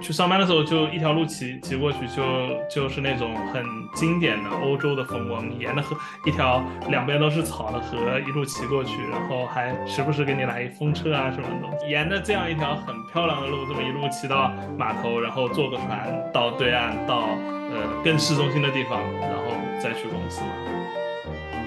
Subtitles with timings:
[0.00, 2.22] 去上班的时候就一条路骑骑过去，就
[2.68, 3.64] 就是那种很
[3.94, 17.28] 经典的欧洲的风光，沿着河一条两边都是草的河一路骑过去，然后还时不时给你来一风车啊什么的，沿着这样一条很漂亮的路，这么一路骑到码头，然后坐个船到对岸，到
[17.70, 19.44] 呃更市中心的地方，然后
[19.82, 20.40] 再去公司。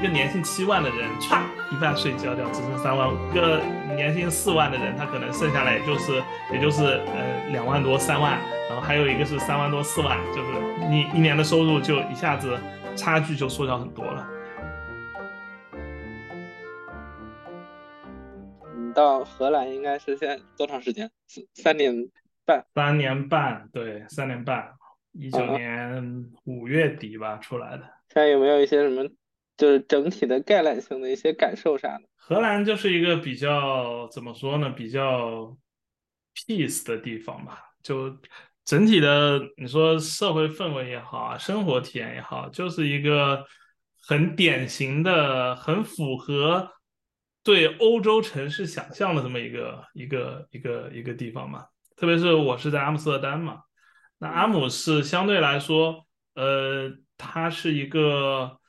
[0.01, 3.61] 一个年薪七万的人，歘，一半税交掉，只剩三万；一个
[3.93, 6.19] 年薪四万的人，他可能剩下来也就是，
[6.51, 8.39] 也就是呃两万多、三万。
[8.67, 12.57] 然后还有一个是三万多、四万，就是你一年的收入就一下子
[12.95, 14.27] 差距就缩小很多了。
[18.75, 21.11] 你到荷兰应该是现在多长时间？
[21.27, 22.09] 三三年
[22.43, 22.65] 半。
[22.73, 24.67] 三年半，对，三年半，
[25.11, 27.83] 一九年五月底吧出来的。
[28.09, 29.07] 看有没有一些什么？
[29.57, 32.03] 就是整体的概览性的一些感受啥的。
[32.15, 35.55] 荷兰就是一个比较怎么说呢，比较
[36.33, 37.59] peace 的地方吧。
[37.83, 38.15] 就
[38.63, 43.45] 整体的，你说社会氛围也好啊，生活体验也好，就是一个
[44.07, 46.71] 很典型的、很符合
[47.43, 51.65] 对欧洲城市想象的这么一个一个一个一个地方嘛。
[51.97, 53.61] 特别是我是在阿姆斯特丹嘛，
[54.17, 58.59] 那阿姆是相对来说，呃，它是一个。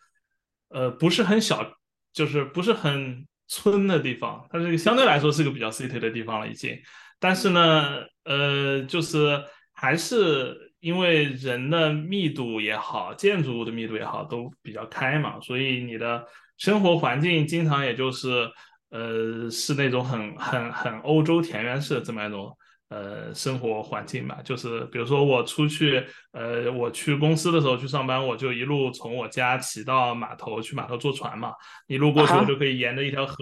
[0.72, 1.64] 呃，不是很小，
[2.12, 6.76] 就是不是很村的地方，它这个相对来说是个比较 city 的地方了已经。
[7.20, 18.50] 但是呢，呃，就是还是因为人的密度也好，建筑物的密度也好，都比较开嘛，所以你的生活环境经常也就是，
[18.90, 22.56] 呃，是那种很很很欧洲田园式的这么一种。
[22.92, 31.54] 呃，生活环境吧，就是比如说我出去，呃，我去公司的时候去上班，我就一路从我家骑到码头去码头坐船嘛，
[31.86, 33.34] 一路过去我就可以沿着一条河，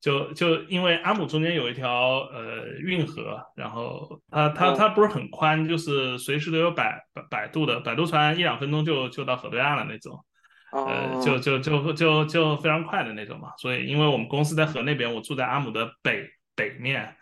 [0.00, 10.24] 就就因为阿姆中间有一条呃运河，然后它它它不是很宽，就是随时都有摆摆摆渡的，摆渡船一两分钟就就到河对岸了那种，
[10.70, 16.24] 呃，就就就就就非常快的那种嘛，所以因为我们公司在河那边，我住在阿姆的北
[16.54, 17.16] 北面。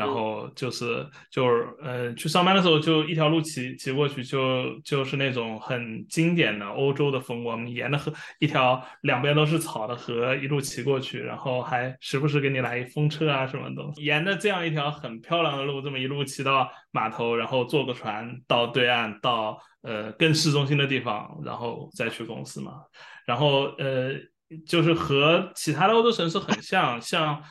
[0.00, 22.72] 然后就是就是呃，去上班的时候就一条路骑骑过去，就就是那种很经典的欧洲的风光，沿着河一条两边都是草的河一路骑过去，然后还时不时给你来一风车啊什么的，沿着这样一条很漂亮的路，这么一路骑到码头，然后坐个船到对岸，到呃更市中心的地方，然后再去公司嘛。
[23.26, 24.12] 然后呃，
[24.66, 27.42] 就是和其他的欧洲城市很像，像。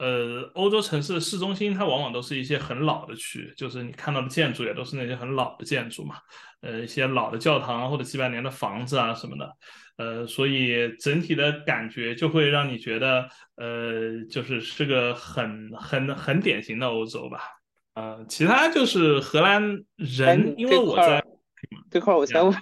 [0.00, 6.16] 呃，欧洲城市的市中心，它往往都是一些很老的区，就是你看到的建筑也都是那些很老的建筑嘛，
[6.62, 9.52] 呃，一些老的教堂或者几百年的房子啊什么的，
[9.98, 17.40] 呃，所以整体的感觉就会让你觉得，呃，就是是个很很很典型的欧洲吧，
[17.94, 19.62] 呃，其他就是荷兰
[19.96, 21.22] 人，因为我在。
[21.90, 22.54] 这块我先问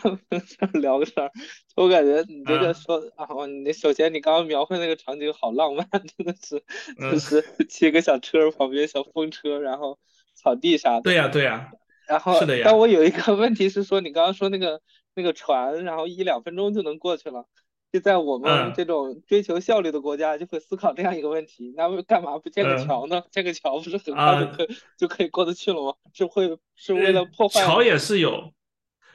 [0.81, 1.31] 聊个事儿，
[1.77, 3.27] 我感觉你这个说啊，
[3.65, 5.87] 你首先你刚刚描绘那个场景好浪漫，
[6.17, 6.63] 真的是，
[7.11, 9.99] 就是骑个小车旁边小风车，然后
[10.35, 11.03] 草地啥的。
[11.03, 11.71] 对呀对呀。
[12.07, 12.63] 然后是的呀。
[12.65, 14.81] 但我有一个问题是说，你刚刚说那个
[15.15, 17.45] 那个船，然后一两分钟就能过去了，
[17.93, 23.23] 就在我们这种追求效率的国家，就会思考这样一个问题：那干嘛不建个桥呢？
[23.31, 25.95] 建个桥不是很快就可以就可以过得去了吗？
[26.15, 27.63] 是会是为了破坏？
[27.63, 28.55] 桥也是有。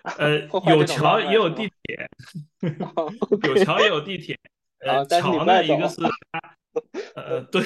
[0.18, 2.09] 呃， 有桥也有地铁，
[3.47, 4.38] 有桥也有地铁。
[4.80, 6.56] 呃，桥呢，一个是它，
[7.16, 7.64] 呃，对，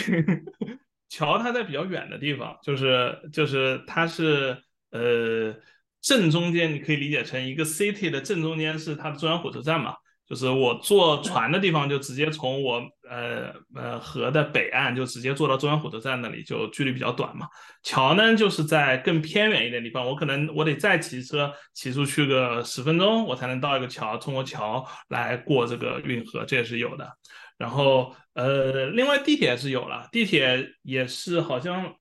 [1.09, 4.55] 桥它在比较远的地方，就是就是它是
[4.91, 5.55] 呃
[5.99, 9.95] 正中间，你可以理解成一个 city 的正中间是它的中央火车站嘛。
[10.27, 17.47] 就是我坐船的地方，就直接从我呃呃河的北岸就直接坐到中央火车站那里，就距离比较短嘛。
[17.81, 27.09] 桥呢，就是在更偏远一点地方，我可能我得再骑车骑出去个十分钟，我才能到一个桥，通过桥来过这个运河，这也是有的。
[27.57, 31.95] 然后呃，另外地铁是有了，地铁也是好像，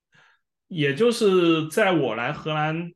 [0.67, 2.91] 也就是在我来荷兰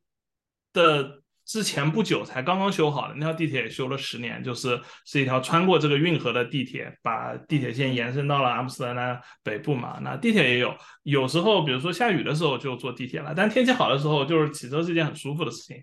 [0.73, 1.19] 的。
[1.50, 9.99] 之前不久才刚刚修好的那条地铁也修了十年，就是是一条穿过这个运河的地铁，把地铁线延伸到了阿姆斯特丹北部嘛。
[10.00, 15.76] 那地铁也有，有时候比如说下雨的时候就坐地铁了，但天气好的时候就是骑车是一件很舒服的事情。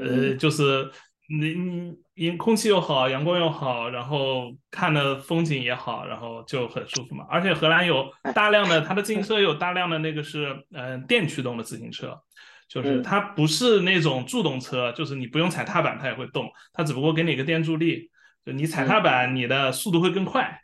[0.00, 0.90] 呃，就是
[1.28, 7.24] 你你因空气又好，阳光又好，然后看的风景也好，然后就很舒服嘛。
[7.30, 12.20] 而且荷兰有大量的它的自行车有大量的那个是呃电驱动的自行车。
[12.68, 18.10] 就是它不是那种助动车，就是你不用踩踏板它也会动，它只不过给你一个电助力，
[18.44, 20.60] 就你踩踏板你的速度会更快，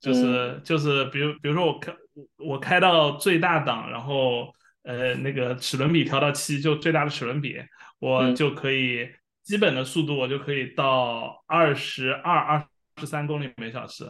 [0.00, 1.92] 就是就是比如比如说我开
[2.38, 4.52] 我开到最大档，然后
[4.82, 7.56] 呃那个齿轮比调到七，就最大的齿轮比，
[7.98, 9.08] 我就可以
[9.42, 12.66] 基本的速度我就可以到二十二、二
[12.96, 14.04] 十三公里每小时，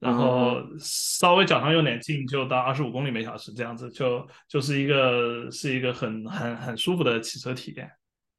[0.00, 7.88] 然后稍微脚上用点劲就到二十五公里每小时，这样子就就是一个是一个很很很舒服的骑车体验。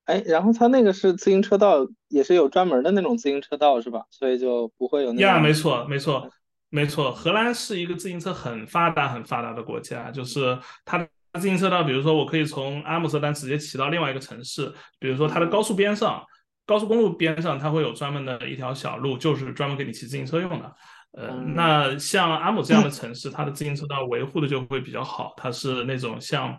[0.05, 4.03] 哎，然后它那个是自行车道，也是有专门的那种自行车道是吧？
[4.09, 6.27] 所以就不会有那呀，没错，没错，
[6.69, 7.11] 没错。
[7.11, 11.07] 荷兰是一个自行车很发达、很发达的国家，就是它的
[11.39, 16.21] 自行车道，比如说我可以从阿姆斯特丹直接骑到另外一个城市，比如说它的高速边上、
[16.65, 20.75] 高速公路边上，它会有专门的一条小路，就是专门给你骑自行车用的。
[21.13, 26.57] 呃，那像阿姆这样的城市，它的自行车道维护的就会比较好，它是那种像。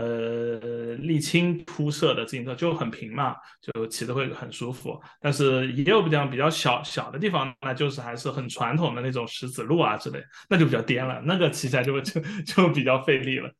[0.00, 4.96] 呃，沥青铺设的自行车就很平嘛，就骑的会很舒服。
[5.20, 13.50] 但是也有比较比较小小的地方，那就是还是很传统的那种石子路啊之类，那就比较颠了，那个骑起来就 就就比较费力了。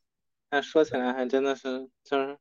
[0.53, 2.39] 那说起来还真的是就是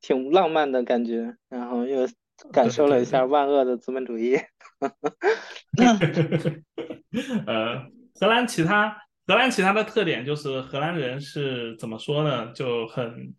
[0.00, 2.08] 挺浪漫的感觉，然后又
[2.52, 4.38] 感受了一下万恶的资本主义。
[7.46, 8.96] 呃，荷兰其他
[9.26, 13.34] 荷兰其他的特点就是荷兰人是怎么说呢，就很。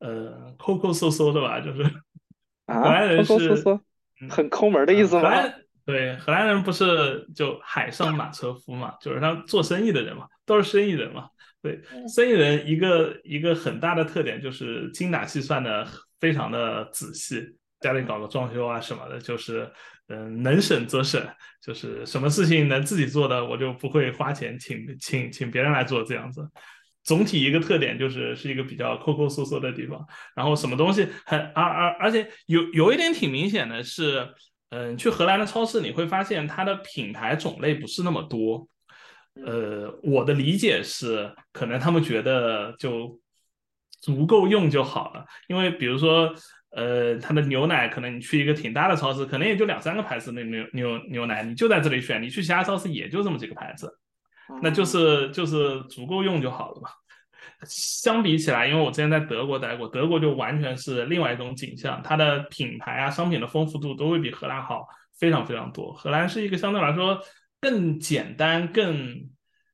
[0.00, 1.82] 呃，抠抠搜搜的吧，就是
[2.66, 3.64] 啊荷兰人是
[4.30, 5.22] 很抠门的意思吗？
[5.22, 5.54] 荷兰
[5.84, 11.28] 对荷兰人不是就海上马车夫嘛，就是他做生意的人嘛，都是生意人嘛。
[11.60, 11.82] 对，
[12.14, 15.84] 生意人一个一个很大的特点就是精打细算的，
[16.20, 17.57] 非常的仔细。
[17.80, 19.70] 家里搞个装修啊什么的，就是
[20.08, 21.22] 嗯，能省则省，
[21.62, 26.48] 就是什么事情能自己做的，我就不会花钱请请请别人来做这样子。
[27.04, 34.28] 总体一个特点就是是一个比较抠抠搜搜的地方，然后什么东西很而而而且有有一点挺明显的是，
[34.70, 38.68] 嗯，去荷兰的超市你会发现它的品牌种类不是那么多，
[39.46, 43.18] 呃，我的理解是可能他们觉得就
[44.02, 46.34] 足够用就好了，因为比如说
[46.70, 53.90] 呃，它的牛奶可能你去一个挺大的超市，可能也就两三个牌子的牛牛牛奶，你就在这里选，你去其他超市也就这么几个牌子。
[54.62, 56.88] 那就是就是足够用就好了嘛。
[57.66, 64.86] 相比起来，因为我之前在德国待过，德国就完全是另外一种景象，它的品牌啊、商品的丰富度都会比荷兰好
[65.18, 65.92] 非常非常多。
[65.92, 67.20] 荷兰是一个相对来说
[67.60, 69.28] 更简单、更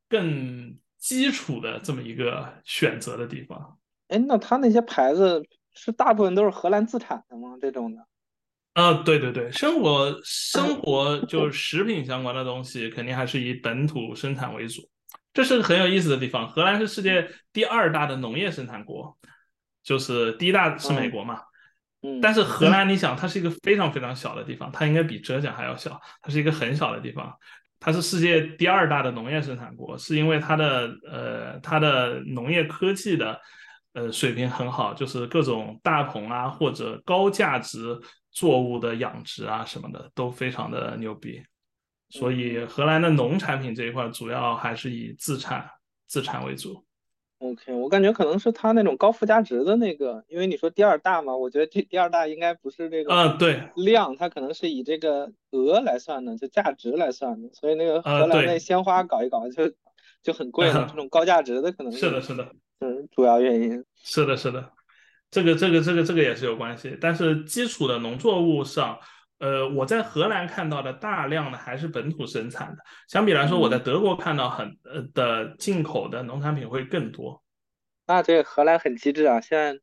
[0.09, 3.79] 更基础的这么一个选择的地方。
[4.09, 5.43] 哎，那它那些牌子
[5.75, 7.57] 是大部分都是荷兰自产的吗？
[7.61, 8.07] 这种的？
[8.75, 14.83] 啊，对对对，生活生活就是食品相关的东西，肯定还是以本土生产为主，
[15.33, 16.49] 这是个很有意思的地方。
[16.49, 19.17] 荷兰是世界第二大的农业生产国，
[19.85, 21.41] 就是第一大是美国嘛，
[22.03, 27.33] 嗯，但是荷兰，你想它是一个非常非常小的地方，它应该比浙江还要小，它是一个很小的地方，
[27.79, 33.41] 它是世界第二大的农业生产国，是因为它的呃它的农业科技的
[33.95, 37.99] 呃水平很好，就是各种大棚啊或者高价值。
[38.37, 41.41] 作物的养殖啊什么的都非常的牛逼，
[42.09, 45.71] 所以荷兰的农产品这一块主要还是以自产
[46.09, 46.85] 自产为主。
[47.39, 57.49] OK，我感觉可能是它那种高附加值的那个，因为你说第二大嘛，我觉得这第二大应该不是这个啊，对量，它可能是以这个额来算的，就价值来算的。
[57.53, 59.73] 所以那个荷兰那鲜花搞一搞就
[60.25, 62.51] 就很贵了， 这种高价值的可能是的，是的，
[62.89, 63.85] 是主要原因。
[64.03, 64.73] 是的，是的。
[65.31, 68.97] 这个这个这个这个也是有关系，但是基础的农作物上，
[69.39, 77.43] 呃，我在荷兰看到的大量的还是本土生产的，相比来说，我在德国看到很呃的进口的农产品会更多。
[78.07, 79.81] 那这个荷兰很机智啊，现在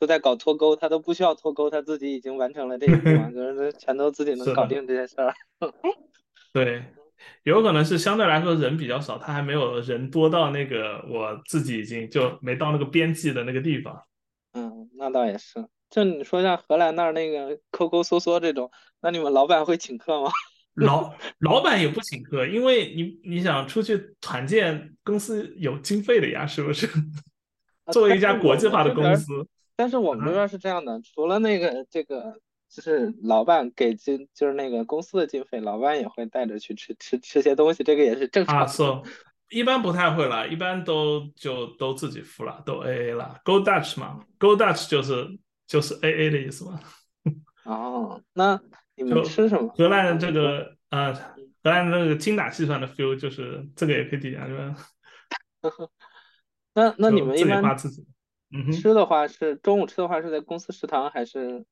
[0.00, 5.34] 都在搞脱钩，他都不需要脱钩，他自己已经完成了这一步， 就是全都自己能搞定这些事儿。
[6.54, 6.82] 对，
[7.42, 14.02] 有可能是相对来说人比较少，他还没有人多到那个我自己已经就没到那个边际的那个地方。
[14.52, 15.66] 嗯，那倒也是。
[15.90, 20.30] 就你说像荷兰那儿那个抠抠搜搜这种，那你们老板会请客吗？
[20.74, 26.88] 老老板也不请客，因为你你想出去团建，公司有经费的呀，是不是？
[27.92, 32.34] 作为一家国际化的公司，但是我们这边是这样的，除了那个这个，
[32.74, 38.60] 就是老板给经，就是那个公司的经费，老板也会带着去吃吃吃些东西，这个也是正常的。
[38.62, 39.02] 啊，，so。
[39.50, 43.40] 一般不太会了，一般都就都自己付了，都 A A 了。
[43.44, 45.38] Go Dutch 嘛，Go Dutch 就是
[45.68, 46.80] 就是 A A 的意思嘛。
[47.62, 48.60] 哦，那
[48.96, 49.68] 你们吃什么？
[49.76, 51.12] 荷兰的这个啊，
[51.62, 54.76] 荷兰的那个精打细算的 feel 就是这个也可以抵押，是吧？
[56.74, 57.62] 那那你们一般
[58.50, 61.64] 嗯吃的话是中午吃的话是在公司食堂还是？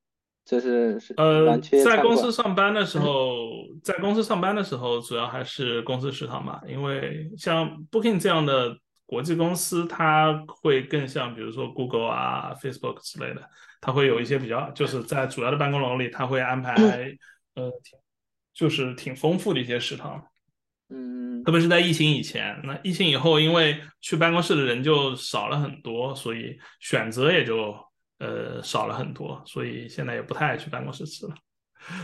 [0.44, 3.48] 就是呃，在公司上班的时候，
[3.82, 6.60] 在公司上班的时候，主要还是公司食堂嘛。
[6.66, 13.42] 因为像 Booking 这样的国际公司它会更像，比如说 Google 啊、Facebook 之类的，
[13.80, 16.74] 它会有一些比较，就是在主要的办公楼里，它会安排
[17.54, 17.70] 呃，
[18.52, 20.22] 就是挺丰富的一些食堂。
[20.90, 27.74] 嗯，特别是在疫情以前，那疫情以后，因为去办公室的人就少了很多，所以选择也就
[28.22, 31.34] 呃少了很多，所以现在也不太爱去办公室吃了，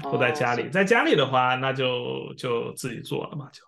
[0.02, 0.68] 都在家里。
[0.68, 3.62] 在家里的话，那就就自己做了嘛，就。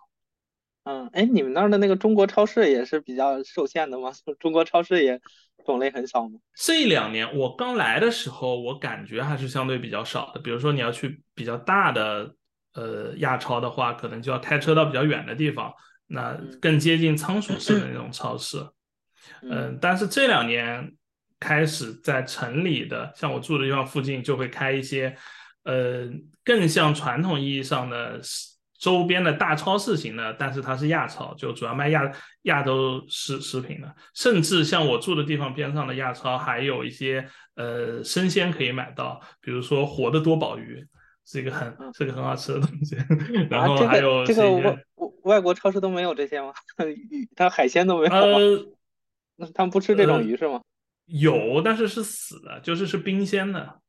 [0.83, 4.11] 嗯，哎，你们那儿的那个中国超市也是比较受限的吗？
[4.37, 5.21] 中国超市也
[5.65, 6.39] 种类很少吗？
[6.55, 10.39] 这两年我刚来的时候，我感觉还是相对比较少的。
[10.41, 12.35] 比如说你要去比较大的。
[12.73, 15.73] 呃，亚超的话，可能就要开车到比较远的地方，
[16.07, 18.65] 那更接近仓储式的那种超市。
[19.41, 20.93] 嗯，但是这两年
[21.41, 25.13] 开始在城里的，像我住的地方附近，就会开一些，
[25.63, 26.09] 呃，
[26.45, 28.21] 更像传统意义上的
[28.79, 32.09] 周边的大超市型的，但是它是亚超，就主要卖亚
[32.43, 33.93] 亚洲食食品的。
[34.13, 40.87] 甚至像我住的地方边上的亚超，还有一些呃生鲜可以买到，比如说活的多宝鱼。
[41.23, 42.97] 是一个很是个很好吃的东西，
[43.47, 44.75] 然后还有这个外
[45.21, 46.51] 外国超市都没有这些吗？
[46.83, 48.65] 鱼，它海鲜都没有呃，
[49.37, 50.59] 那他们不吃这种鱼是吗？
[51.05, 53.79] 有，但是是死的，就是是冰鲜的，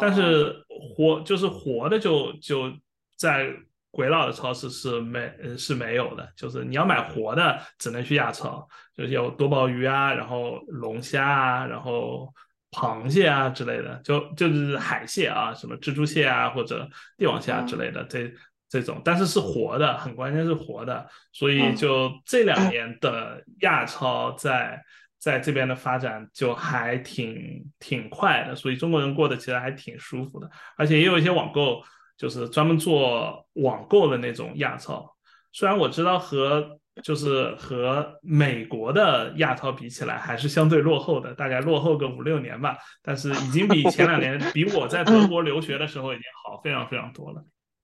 [0.00, 2.72] 但是活就是活的就就
[3.16, 3.52] 在
[3.90, 8.66] 鬼佬的超市是没是没有的，就是你要买活的只能去亚超，
[8.96, 12.32] 就是有多宝鱼啊，然后龙虾啊，然后。
[12.74, 16.88] 螃蟹啊之类的，就就是海蟹啊，什么蜘蛛蟹啊或者
[17.18, 18.32] 帝王蟹啊之类的，这
[18.66, 24.82] 这种，但是是活的，很关键是活的，所以就这两年的亚超在
[25.22, 31.80] 在这边的发展就还挺挺快的，所以中国人过得其实还挺舒服的，而且也有一些网购，
[32.16, 35.14] 就是专门做网购的那种亚超，
[35.52, 36.80] 虽然我知道和。
[37.02, 42.76] 就是和美国的亚超比起来，还是相对落后的，大概落后个五六年吧。
[43.00, 47.42] 但是已经比前两年，比我在德国留学的时候已经好非常非常多了。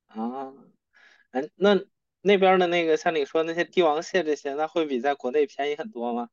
[0.09, 0.53] 啊，
[1.33, 1.81] 哎，那
[2.21, 6.29] 那边的那个像你说那些帝王蟹这些，那会比在国内便宜很多吗？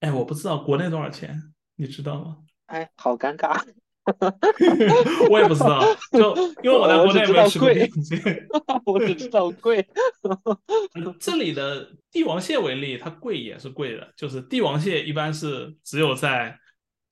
[0.00, 1.40] 哎，我不知道国内多少钱，
[1.76, 2.36] 你知道吗？
[2.66, 3.60] 哎，好尴尬。
[5.30, 8.46] 我也不知道，就因为我在国内没有吃过帝王蟹，
[8.86, 9.86] 我只知道贵。
[11.20, 16.58] 这里的帝王蟹为例，它贵也是贵的，就是帝王蟹一般是只有在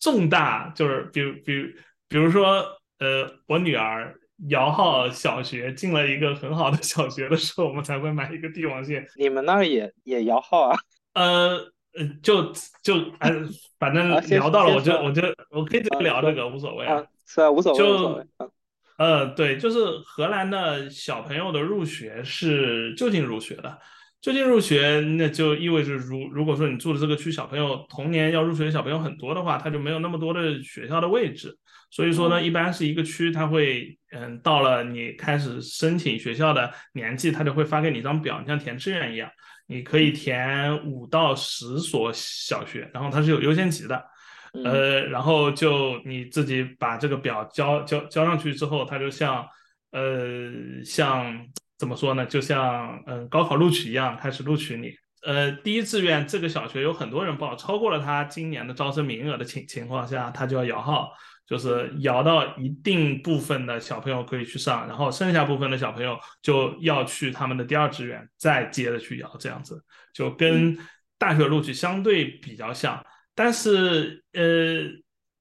[0.01, 1.69] 重大，就是比如比如
[2.09, 2.65] 比如说，
[2.99, 4.19] 呃，我女儿
[4.49, 9.07] 摇号小学进了一个很好的小学的时候，我们才会买一个帝王蟹。
[9.17, 10.79] 你们那儿也也摇号啊？
[11.15, 11.71] 呃。
[11.99, 12.53] 呃，就
[12.83, 13.31] 就哎，
[13.79, 17.79] 反正聊到了，我就我就我可以聊这个，无所谓啊，是啊，无所谓。
[17.79, 18.27] 就
[18.99, 23.79] 呃，对，就是荷兰的小朋友的入学是就近入学的，
[24.21, 31.57] 就近入学，那就意味着如如果说你住的这个区小朋友童年要入学的小朋友很多的话，他就没有那么多的学校的位置，
[31.91, 39.31] 所以说呢，一般是一个区他会嗯，到了你开始申请学校的年纪，他就会发给你一张表，像填志愿一样。
[39.69, 44.03] 你可以填五到十所小学，然后它是有优先级的，
[44.65, 49.47] 呃，然后就你自己把这个表交交交上去之后，它就像，
[49.91, 50.51] 呃，
[50.83, 51.47] 像
[51.77, 52.25] 怎么说呢？
[52.25, 54.91] 就像嗯高考录取一样，开始录取你。
[55.23, 61.13] 呃，第一志愿这个小学有很多人报，超过了他今年的招生名额的情情况下，他就要摇号。
[61.49, 70.77] 就是摇到一定部分的小朋友可以去上，然后剩下部分的小朋友就要去他们的第二志愿，再接着去摇，这样子就跟
[71.17, 73.03] 大学录取相对比较像。
[73.35, 74.43] 但是呃，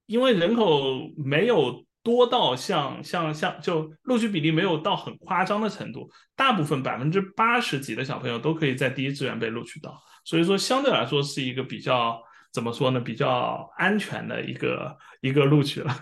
[0.06, 12.18] 因为人口没有多到像像像就录取比例没有到很夸张的程度，大部分百分之八十几的小朋友都可以在第一志愿被录取到，所以说相对来说是一个比较。
[12.52, 12.98] 怎么说呢？
[12.98, 15.94] 比较安全的一个一个录取了，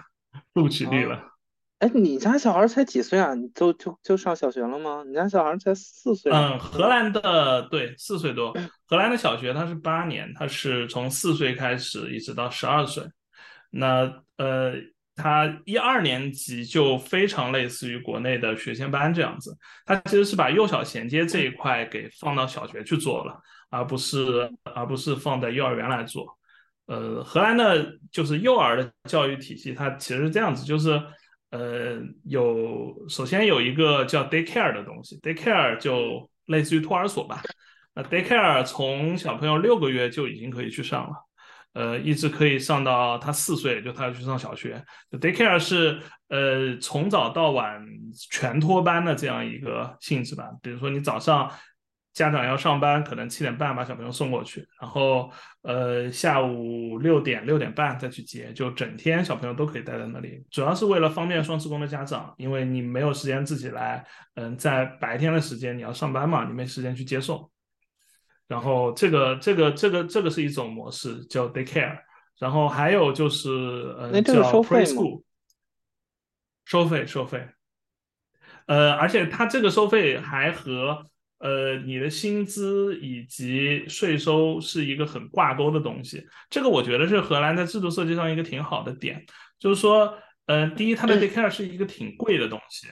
[0.54, 1.22] 录取率了。
[1.80, 3.34] 哎，你家小孩才几岁啊？
[3.34, 5.02] 你就就就上小学了吗？
[5.06, 6.32] 你家小孩才四岁。
[6.32, 8.54] 嗯，荷兰的对四岁多，
[8.86, 13.04] 荷兰的小学它是八年，它是从四岁开始一直到十二岁。
[13.70, 14.74] 那呃，
[15.16, 23.38] 他一二年级就非常类似于国内的学前班这样子，他其实是把幼小衔接这一块给放到小学去做了。
[23.68, 26.35] 而不是而不是放在幼儿园来做，
[26.86, 31.02] 呃，荷兰的就是幼儿的教育体系，它其实是这样子，就是
[31.50, 37.42] 呃，有首先有一个叫 daycare 的东西，daycare 就类似于托儿所吧，
[37.92, 41.12] 那 daycare 从小朋友六个月就已经可以去上了，
[41.72, 47.84] 呃，一直可以上到他四岁，就他要去上小学，daycare 是呃从早到晚
[48.30, 51.50] 全托班的这样一个性质吧，比如说你早上。
[52.16, 55.30] 家长要上班，可能七点半把小朋友送过去，然后
[55.60, 60.42] 呃下午六点六点半再去接，就整天小朋友都可以待在那里。
[60.50, 64.02] 主要是为了方便双职工的家长，因为你没有时间自己来，
[64.34, 67.50] 嗯，在白天的时间你要上班嘛，你没时间去接送。
[68.48, 71.98] 然后这个这个这个这个是一种模式叫 daycare，
[72.38, 73.50] 然后还有就是
[73.98, 75.22] 呃叫 preschool，
[76.64, 77.46] 收费收费，
[78.64, 81.04] 呃，而且它这个收费还和
[81.38, 86.26] 呃你的薪资以及税收是一个很挂钩的东西。
[86.50, 89.24] 这个我觉得是荷兰在制度设计上一个挺好的点，
[89.58, 90.14] 就是说，
[90.46, 92.88] 呃，第一，它的 daycare 是一个挺贵的东西。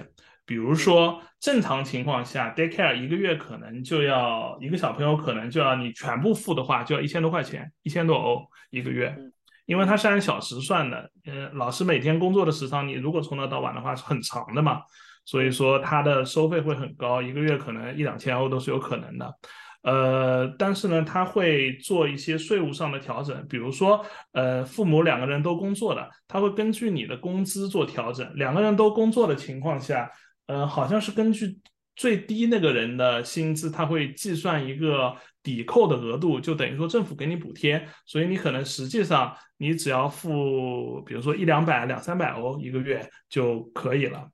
[0.46, 9.16] 比如说，正常情况下，daycare 一个月可能就要一个小朋友可能就要你全部付的话，就要一千多块钱，一千多欧一个月，
[9.64, 11.10] 因为它是按小时算的。
[11.24, 14.82] 呃，老师每天工作的时长，你如果从早到晚的话是很长的嘛，
[15.24, 19.34] 所以说它的收费会很高，一个月可能一两千欧都是有可能的。
[19.82, 28.30] 呃，但是呢，他会做一些税务上的调整，比如说，呃，父母两个人都工作的，他会根据你的工资做调整。
[28.36, 30.10] 两个人都工作的情况下。
[30.46, 31.58] 呃，好像是根据
[31.96, 44.28] 最低那个人的薪资，他会计算一个抵扣的额度，就等于说政府给你补贴，所以你可能实际上你只要付，比如说一两百、两三百欧一个月就可以了。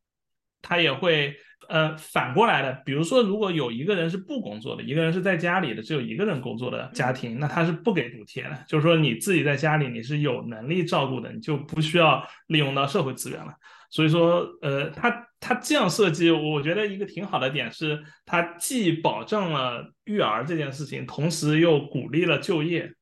[0.62, 1.36] 他也会
[1.68, 13.54] 呃反过来的，比如说如果有一个人是不工作的，一个人是在家里的，只有一个人工作的家庭，那他是不给补贴的，就是说你自己在家里你是有能力照顾的，你就不需要利用到社会资源了。
[13.92, 22.92] 所以说，呃，他他这样设计，我觉得一个挺好的点是，他既保证了育儿这件事情，同时又鼓励了就业。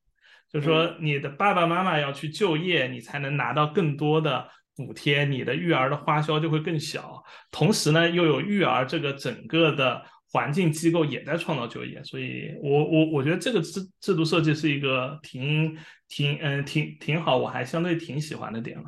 [0.50, 7.22] 就是说，你的爸爸妈妈要去就业，你才能拿到更多的补贴，你的育儿的花销就会更小。
[7.50, 12.02] 同时呢，又有育儿这个整个的环境机构也在创造就业。
[12.04, 15.76] 所以，我我我觉得这个制制度设计是一个挺
[16.08, 18.84] 挺嗯挺挺好，我还相对挺喜欢的点了。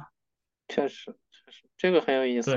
[0.69, 1.11] 确实。
[1.33, 2.51] 确实这个很有意思，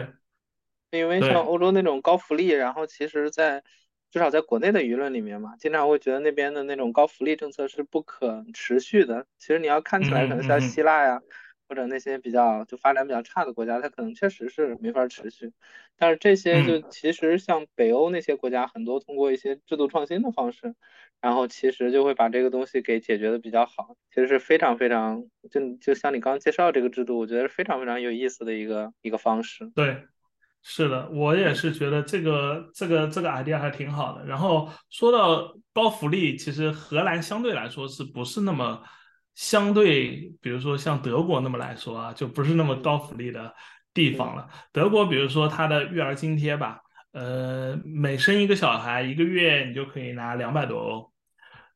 [0.91, 3.63] 对因为像欧洲那种高福利，然后其实，在
[4.12, 9.25] 至少在国内的舆论里面嘛，经常会觉得那边的那种高福利政策是不可持续的。
[9.39, 11.21] 其实你要看起来可能像希腊呀，
[11.73, 15.51] 或者那些比较就发展比较差的国家，它可能确实是没法持续。
[15.97, 20.75] 但是这些就其实像北欧那些国家，很多通过一些制度创新的方式。
[21.19, 29.71] 然后其实就会把这个东西给解决的比较好，其实是非常非常就就像你刚刚介绍这个制度，我觉得是非常非常有意思的一个一个方式。
[29.73, 30.03] 对，
[30.62, 34.25] 是的，我也是觉得这个这个这个 idea 还挺好的。
[34.25, 38.83] 然后说到高福利，其实荷兰相对来说是不是那么
[39.36, 43.54] 相对，比如说像德国那么来说啊，就不是那么高福利的
[43.93, 44.48] 地方了。
[44.72, 46.80] 德国比如说它的育儿津贴吧，
[47.13, 51.13] 呃，每生一个小孩一个月你就可以拿两百多欧。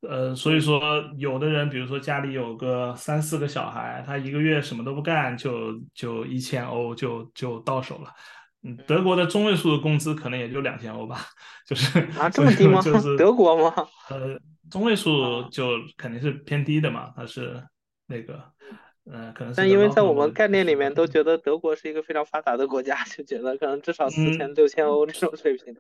[0.02, 0.80] 呃，所以说，
[1.18, 8.14] 有的人，比如说家里有个三四个小孩，他一个月什么都不干，就就一千欧就就到手了。
[8.62, 11.22] 嗯，德国的中位数的工资可能也就两千欧吧，
[11.66, 12.80] 就是啊，这么低吗？
[12.80, 13.74] 就是德国吗？
[14.12, 17.64] 呃，中位数就肯定是偏低的嘛，它是
[18.08, 18.44] 那个，
[19.12, 19.54] 嗯，可能。
[19.56, 25.76] 但因为在我们概念里面都觉得德国是一个非常发达的国家，就觉得可能至少四千六千欧这种水平。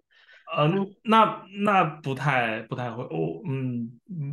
[0.57, 3.91] 嗯， 那那不太不太会哦，嗯，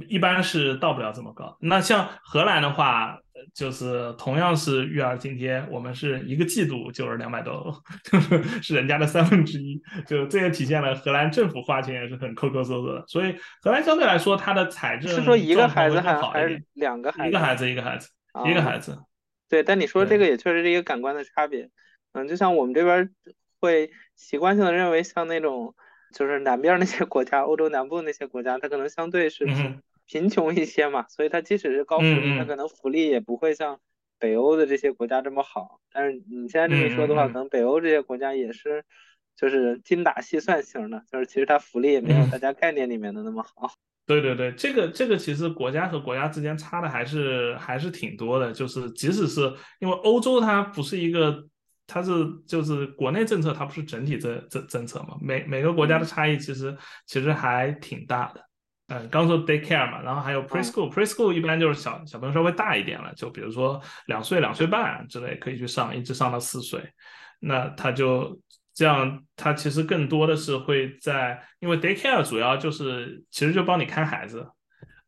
[0.08, 1.56] 一般是到不了这么高。
[1.60, 3.18] 那像荷兰的话，
[3.52, 7.82] 就是同样是育儿津贴，我们是一个季度就是两百多，
[8.62, 9.80] 是人家的三分之一。
[10.06, 13.04] 就这也体现了荷兰政府花钱也是很抠抠搜搜的。
[13.06, 17.28] 所以荷兰相对来说，它的财政是说一个孩子还还是两个孩子？
[17.28, 18.08] 一个孩子，一个孩子，
[18.46, 18.98] 一个孩子。
[19.48, 21.68] 对，但你说这个也确实是一个感官的差别。
[22.12, 23.10] 嗯，就像我们这边
[23.60, 25.74] 会习惯性的认为，像那种。
[26.16, 29.44] 就是南边那些国家，欧洲南部那些国家，它可能相对是
[30.06, 33.78] 贫穷一些嘛，所以它即使是高福利，它可能福利也不会像
[34.18, 35.80] 北欧的这些国家这么好。
[35.92, 38.84] 但是你现在这么说的话，可能北欧这些国家也是，
[39.36, 43.72] 就是精打细算型的，就是其实它福利也没有大家概念里面的那么好。
[44.06, 49.40] 对对对，这个这个其实国家和国家之间差的还是还是挺多的，就是即使是
[49.80, 51.46] 因为欧洲它不是一个。
[51.86, 52.10] 它是
[52.46, 55.18] 就是国内政策，它不是整体政政政策嘛？
[55.20, 58.40] 每每个国家的差异其实其实还挺大的。
[58.88, 66.82] 嗯，刚说 daycare 嘛，然后还有 preschool，preschool 一般就是小小朋友稍微大一点了，就比如说两岁、两岁半之类可以去上，一直上到四岁。
[67.40, 68.38] 那他就
[68.74, 74.46] 这样，他其实更多的是会在，因为 daycare 主要就是其实就帮你看孩子，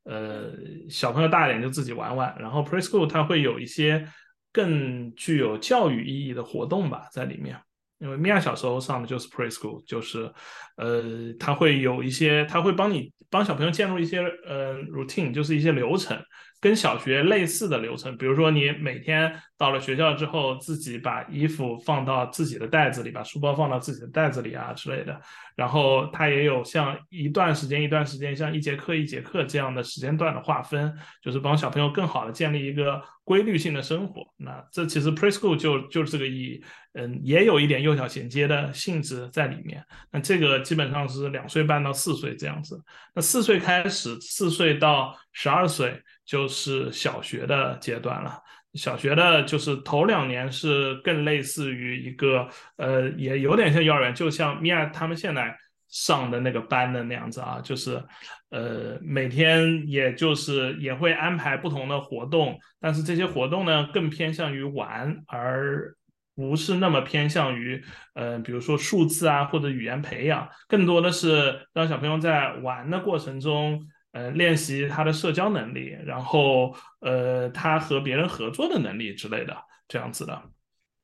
[0.05, 0.53] 呃，
[0.89, 2.35] 小朋友大一点就自己玩玩。
[2.39, 4.07] 然后 preschool 它会有一些。
[4.53, 7.61] 更具有教育意义的活动吧，在里面，
[7.99, 10.31] 因为米娅小时候上的就是 preschool，就是，
[10.77, 11.03] 呃，
[11.39, 16.17] 他会有一些，他会帮你帮小朋友建立一些呃 routine，就是一些流程，
[16.61, 18.17] 跟小学类似的流程。
[18.17, 25.21] 比如说你每天到了学校之后，自己把衣服放到自己的袋子里，把书包放到自己的袋子里啊之类的。
[25.55, 34.23] 然后他也有像一段时间一段时间，像一节课一节课这样的时间段的划分，就是帮小朋友更好的建立一个规律性的生活。
[34.37, 36.63] 那这其实 preschool 就就是这个意义。
[36.99, 39.85] 嗯，也有一点幼小衔接的性质在里面。
[40.11, 42.83] 那这个基本上是两岁半到四岁这样子。
[43.15, 48.43] 那四岁开始，四岁到十二岁就是小学的阶段了。
[48.75, 55.57] 小学的就是头两年是更类似于一个，呃，也有点像幼儿园，就像米娅他们现在
[55.89, 58.03] 上的那个班的那样子啊，就是，
[58.51, 65.95] 呃，每天也就是也会安排不同的活动，但是这些活动呢更偏向于玩而。
[66.39, 79.55] 不是那么偏向于，呃，比如说数字啊或者语言培养，更多的是让小朋友在玩的过程中，呃，练习他的社交能力，然后呃，他和别人合作的能力之类的
[79.87, 80.43] 这样子的。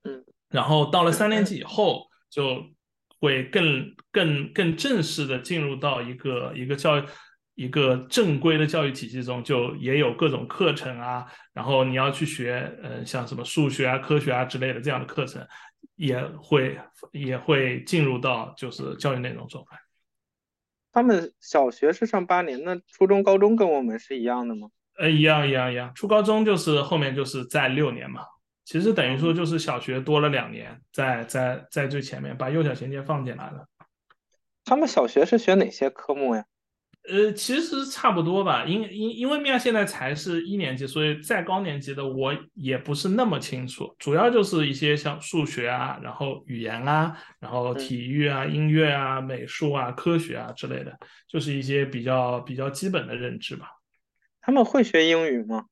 [0.05, 2.65] 嗯，然后到了三年级以后，就
[3.21, 7.05] 会更更更正式的进入到一个一个教育。
[7.55, 15.47] 一个正规的教育体系中，就也有各种课程啊，然后你要去学，呃，像什么数学啊、科学啊之类的这样的课程，
[15.97, 16.79] 也会
[17.13, 19.63] 也会进入到就是教育内容中。
[20.93, 24.69] 他们小学是上八年，那初中、高中跟我们是一样的吗？
[24.99, 25.91] 呃，一样，一样，一样。
[25.95, 28.21] 初高中就是后面就是在六年嘛，
[28.65, 33.67] 其实等于说就是小学多了两年，在在在最前面把幼小衔接放进来了。
[34.65, 36.45] 他们小学是学哪些科目呀？
[37.09, 43.93] 呃，其实差不多吧，因因因为米娅现在才是一年级，所以再高年级的我也不是那么清楚。
[43.99, 53.67] 主要就是一些像数学啊，然后语言啊，然后体育啊、音乐啊、美术啊、科学啊之类的，就是一些比较比较基本的认知吧。
[54.41, 55.65] 他们会学英语吗？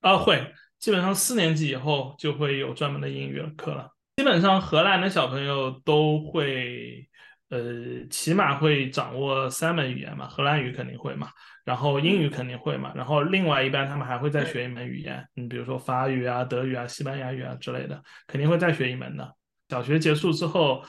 [0.00, 3.90] 啊，会，基本上四年级以后就会有专门的英语课了。
[4.16, 7.06] 基本上荷兰的小朋友都会。
[7.50, 11.28] 呃，起码会掌握三门语言嘛，荷兰语肯定会嘛，
[11.64, 19.32] 然后英语肯定会嘛，然后另外一般他们还会再学一门语言，你比如说法语啊、德语啊、西班牙语啊之类的，肯定会再学一门的。
[19.68, 20.82] 小学结束之后，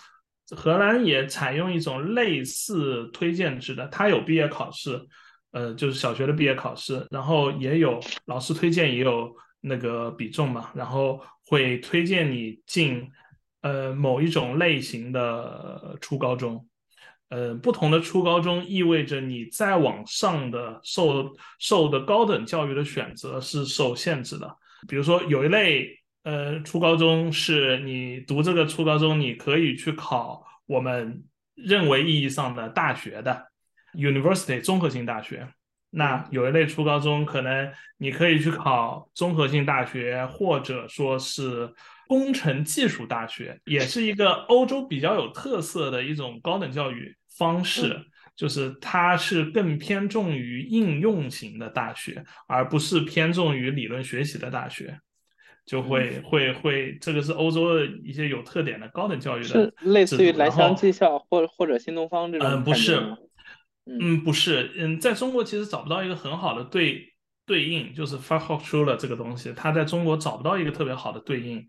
[0.56, 5.00] 荷兰也采用一种类似推荐制的，它有毕业考试，
[5.52, 13.08] 呃，就是小学的毕业考试，然后也有老师推荐，也有那个比重嘛，然后会推荐你进。
[13.66, 16.68] 呃，某一种类型的初高中，
[17.30, 24.56] 呃，不同的初高中意味着你再往上的受受的高等教育的选择是受限制的。
[24.88, 25.90] 比如说，有一类
[26.22, 31.24] 呃初高中是你读这个初高中，你可以去考我们
[31.56, 33.48] 认为意义上的大学的
[33.96, 35.48] university 综合性大学。
[35.90, 41.74] 那有一类初高中，可能你可以去考综合性大学，或者说是。
[42.08, 48.00] 工程技术大学也是一个欧洲比较有特色的一种高等教育方式，
[48.36, 55.00] 就是它是更偏重于应用型的大学，而不是偏重于理论学习的大学，
[55.66, 62.48] 就会会会，这个是欧洲的一些有特点的高等教育的，是类似于蓝翔技校或或者新东方这种。
[62.48, 63.18] 嗯，不是，
[63.86, 67.14] 嗯，不是，嗯，在中国其实找不到一个很好的对
[67.46, 71.66] 对应，就是发号出了这个东西，它在中国找不到一个特别好的对应。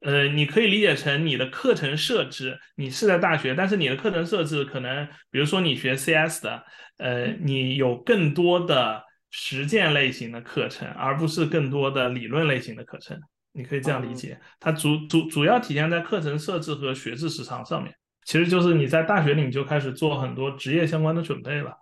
[0.00, 6.64] 呃，你可以理解成你的课程设置，你是在大学，但是你的课程设置可能，比如说你学 CS 的，
[6.98, 13.18] 呃，你有更多的实践类型的课程，而不是更多的理论类型的课程。
[13.52, 17.92] 你可以这样理解，它主主主要体现在课程设置和学制时长上面。
[18.24, 21.72] 其实就是你在大学里你就开始做很多职业相关的准备了，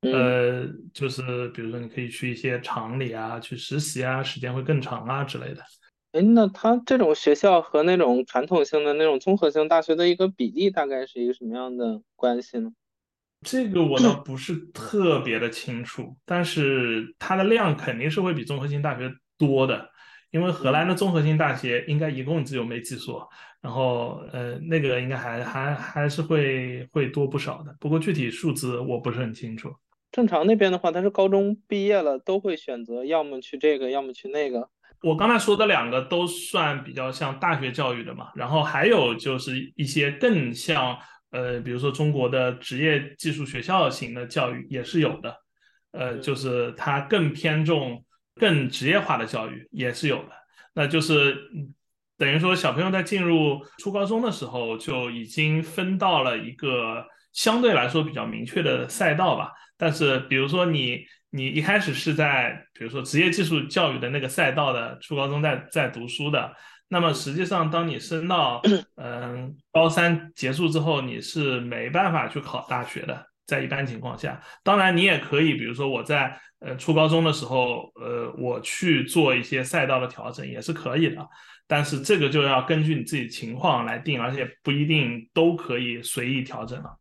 [0.00, 5.62] 呃，就是比如说你可以去一些厂里啊，去实习啊，时间会更长啊之类的。
[6.12, 12.72] 哎，那他这种学校和那种传统性的那种综合性大学的一个比例大概是一个什么样的关系呢？
[13.46, 19.88] 这个我倒不是特别的清楚，但是它的量肯定是会比综合性大学多的，
[20.32, 23.28] 因为荷兰的综合性大学应该一共只有没几所，
[23.62, 29.72] 然后呃那个应该还还还是会会多不少的，不过具体数字我不是很清楚。
[30.10, 34.68] 正常那边的话，他是高中毕业了都会选择要么去这个，要么去那个。
[35.02, 40.98] 我刚才说的两个都算比较像大学教育的嘛，然后还有就是一些更像
[41.30, 45.34] 呃，比如说中国的职业技术学校型的教育也是有的，
[45.92, 50.32] 呃，就是它更偏重更职业化的教育也是有的，
[50.74, 51.36] 那就是
[52.18, 59.50] 等于说小朋友在进入初高中的时候就已经分到了一个相对来说比较明确的赛道吧。
[59.80, 66.54] 但是比如说你你一开始是在比如说职业技术教育的那个赛道的初高中在在读书的，
[66.88, 68.60] 那么实际上当你升到
[68.96, 73.26] 嗯高三结束之后，你是没办法去考大学的。
[73.46, 81.28] 在一般情况下，当然你也可以，比如说我在呃初高中的时候，呃我去做一些赛道的调整也是可以的。
[81.66, 86.96] 但是这个就要根据你自己情况来定，而且不一定都可以随意调整了。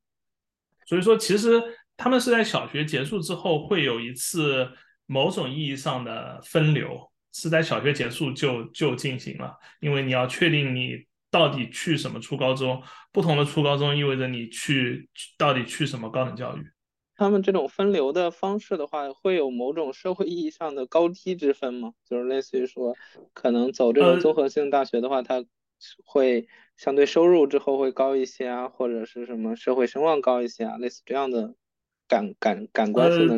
[0.87, 1.61] 所以说，其实
[1.99, 4.65] 他们是在小学结束之后会有一次
[5.05, 6.97] 某种意义上的分流，
[7.33, 12.81] 是在小学结束就就进行了，因为你要确定你到底去什么初高中，
[13.11, 16.65] 不同的初高中意味着你去到底去什么高等教育。
[17.17, 21.91] 他们这种分流的方式的话，会有某种社会意义上的高低之分吗？
[22.09, 22.95] 就是类似于说，
[23.33, 25.43] 可能走这种综合性大学的话，它
[26.05, 31.55] 会相对收入之后会高一些啊，或者是什么社会声望高一些啊，类似这样的
[32.09, 33.37] 感感感官上的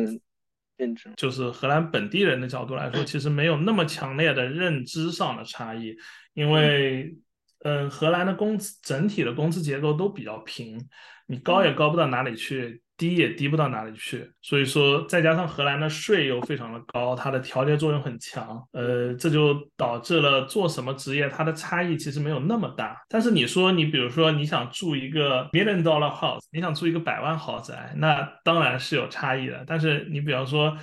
[0.76, 1.12] 认知。
[1.16, 5.94] 就是荷兰本地人的角度来说，其实没有那么强烈的认知上的差异，
[6.34, 7.14] 因为，
[7.60, 10.76] 嗯，荷兰的工资整体的工资结构都比较平，
[11.28, 12.82] 你高也高不到哪里去。
[13.02, 22.96] 低也低不到哪里去，所以说再加上荷兰的税又非常的高，它的调节作用很强，呃，这就导致了做什么职业它的差异其实没有那么大。
[23.08, 29.64] 但是你说你比如说你想住一个 million dollar house，你想住一个百万豪宅，那当然是有差异的。
[29.66, 30.76] 但是你比方说，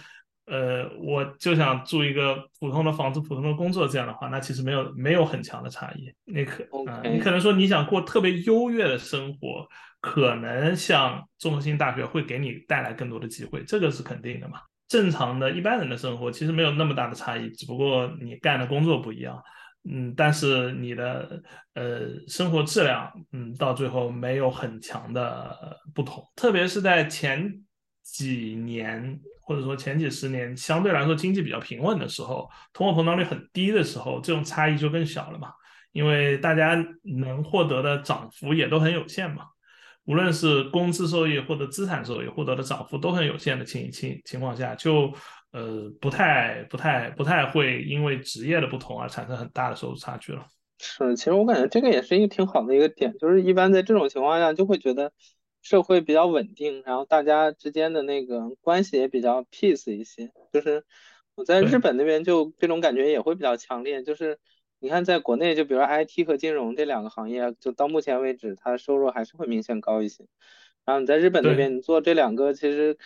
[0.47, 6.13] 呃，我就想住一个普通的房子、普通的工作这样的话，那其实没有没有很强的差异。
[6.25, 9.65] 你可啊，你可能说你想过特别优越的生活。
[10.01, 14.61] 可能像综合性大学会给你带来更多的机会，这个是肯定的嘛。
[14.87, 19.39] 正常的一般人的生活其实没有那么大的差异，只不过你干的工作不一样，
[19.87, 21.43] 嗯，但是你的
[21.75, 26.23] 呃生活质量，嗯，到最后没有很强的不同。
[26.35, 27.61] 特别是在前
[28.01, 35.51] 几年或者说前几十年相对来说经济比较平稳的时候，通货膨胀率很低的时候，这种差异就更小了嘛，
[35.91, 36.75] 因为大家
[37.17, 39.43] 能获得的涨幅也都很有限嘛。
[40.09, 45.13] 无论是工资收益或者资产收益获得的涨幅都很有限的情情情况下，就
[45.51, 50.43] 呃不太不太不太会因为职业的不同而产生很大的收入差距了。
[50.79, 55.11] 是，其实我感觉这个也是一个挺好的一个点，就是一般在这种情况下就会觉得
[55.61, 60.31] 社会比较稳定，然后大家之间的那个关系也比较 peace 一些。
[60.51, 60.83] 就是
[61.35, 64.39] 我在日本那边就这种感觉也会比较强烈，就是。
[64.79, 70.25] 你看，在国内，就比如说 IT 和金融这两个行业，就到目前为止，它的收入还是会明显高一些。
[70.85, 72.97] 然后你在日本那边，你做这两个，其实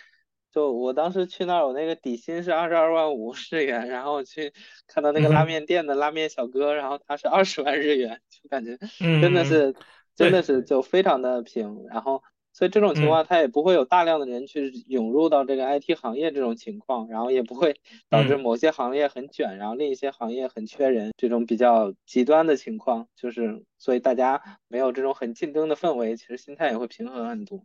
[0.52, 4.52] 就我当时去那儿，我那个底薪是二十二万五日元，然后去
[4.86, 8.78] 看到那个拉面店的拉面小哥，然后他是二十万日元，就感觉
[9.20, 9.74] 真的是，
[10.14, 11.84] 真的是就非常的平。
[11.90, 12.22] 然后。
[12.54, 17.74] 所以这种情况，它也不会有大量的人去涌入到这个 IT 行业这种情况，然后也不会
[18.08, 27.64] 导致某些行业很卷，然后另一些行业很缺人，这种比较极端的情况，就是所以大家没有这种很竞争的氛围，其实心态也会平衡很多。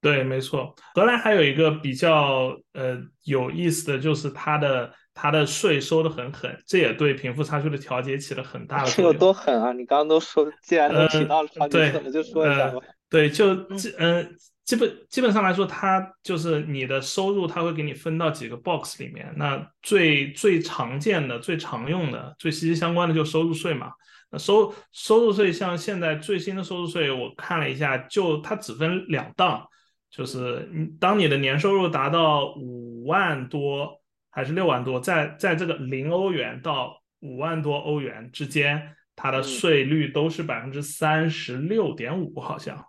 [0.00, 0.74] 对，没错。
[0.94, 9.10] 荷兰还有一个比较呃有意思的就是它的它的税收的很狠，这也对贫富差距的调节起了很大的作用。
[9.12, 9.72] 有多狠啊？
[9.72, 12.78] 你刚刚都说，既然都提到了好几次了，就说一下吧。
[13.10, 19.32] 对，就基嗯，基本基本上来说，它就是你的收入，它会给你分到几个 box 里面。
[19.36, 23.90] 那最最常见的、最常用的、最息息相关的就收入税嘛。
[24.30, 29.66] 那收收入税，像现在最新的收入税，我看了一下，就它只分两档，
[30.10, 42.84] 就是你当你的年收入达到五万多还是六万多，在在这个零欧元到五万多欧元之间，它的税率都是百分之三十六点五，好像。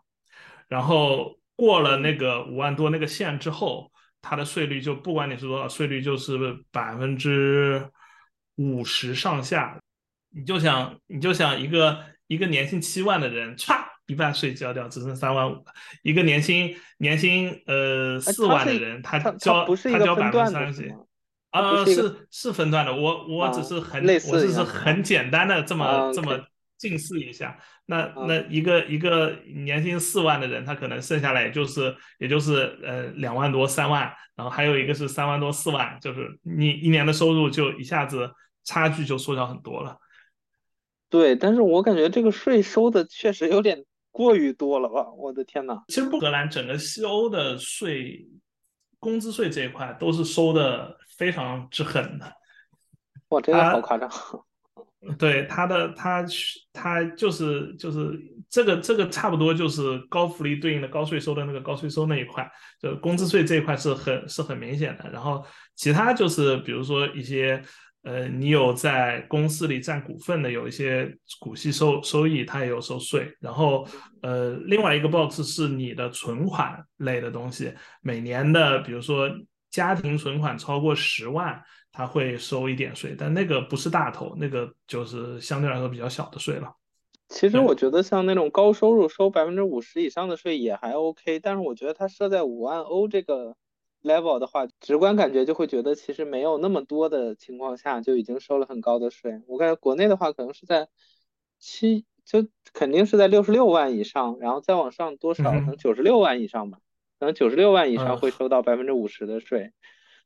[0.69, 6.37] 然后过了那个五万多那个线之后，它的税率就不管你是多少，税率就是
[6.71, 7.89] 百分之
[8.55, 9.77] 五十上下。
[10.29, 15.65] 你就想，你就想一个一个年薪七万的人，歘，一半税交掉，只剩三万五
[16.03, 20.95] 一个年薪年薪呃四万的人，他交他交百分之三十。
[21.49, 22.95] 啊，是是分段的。
[22.95, 26.39] 我我只是很我只是很简单的这么这么。
[26.79, 38.29] 近似一下，那那一个一个年薪四万的人，他可能剩下来也就是也就是呃两万多三万，然后还有一个是三万多四万，就是你一年的收入就一下子
[38.63, 39.97] 差距就缩小很多了。
[41.09, 45.09] 对，但是我感觉这个税收的确实有点过于多了吧？
[45.17, 45.81] 我的天呐！
[45.87, 48.27] 其实不荷兰整个西欧的税，
[48.99, 52.31] 工资税这一块都是收的非常之狠的。
[53.29, 54.07] 哇，这个好夸张。
[55.17, 56.25] 对他的他
[56.73, 62.45] 他就是就是这个这个差不多就是高福利对应的高税收的那个高税收那一块，
[62.81, 65.09] 就工资税这一块是很是很明显的。
[65.09, 65.41] 然后
[65.77, 67.63] 其他就是比如说一些
[68.03, 71.09] 呃，你有在公司里占股份的，有一些
[71.39, 73.33] 股息收收益，它也有收税。
[73.39, 73.87] 然后
[74.21, 79.29] 呃，另外一个 box 是你的存款类的东西，每年的比如说
[79.71, 81.61] 家庭存款超过十万。
[81.99, 86.73] 他会收一点税，但那个不是大头，那个就是相对来说比较小的税了。
[87.27, 93.57] 其实我觉得像那种高收入收百分之五十以上的税也还 OK，但是我觉得它设在五万欧这个
[94.01, 99.41] level 的话，直观感觉就会觉得其实没有那么多的情况下就已经收了很高的税。
[99.47, 100.87] 我感觉国内的话可能是在
[101.59, 106.77] 七，就肯定是在六十六万以上，然后再往上多少可能九十六万以上吧，
[107.19, 109.73] 可能九十六万以上会收到百分之五十的税。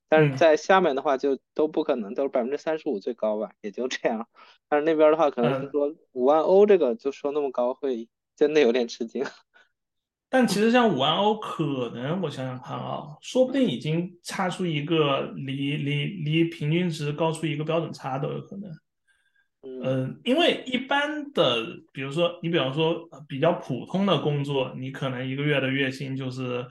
[0.10, 4.28] 但是在下面的话就都不可能，都是百分之三十五最高吧，也就这样。
[4.70, 9.26] 但是那边的话可能是说五万欧这个就说那么高，会真的有点吃惊。
[10.30, 18.72] 但其实像五万欧，可能我想想看啊，说不定已经差出一个离离离平均值高出一个标准差都有可能。
[19.62, 26.66] 嗯，因为一般的，比如说你比方说比较普通的工作，你可能一个月的月薪就是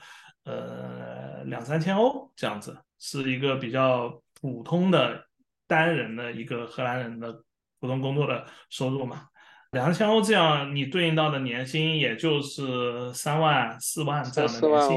[0.44, 2.76] 呃两三千欧这样子。
[3.04, 5.26] 是一个比较普通的
[5.66, 7.32] 单人的一个荷兰人的
[7.80, 9.24] 普通工作的收入嘛，
[9.72, 14.96] 两千欧这样，你对应到的年薪也就是三万四万这样的年薪，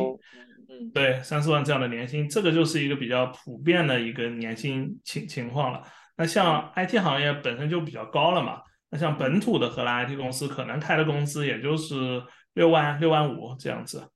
[0.69, 5.81] 嗯，对，三四万这样的年薪，这个就是一个比较普遍的一个年薪情情况了。
[6.15, 14.07] 那像 IT 行业本身就比较高了嘛，那像本土的荷兰 IT 公司可能开的工资也就是六万六万五这样子。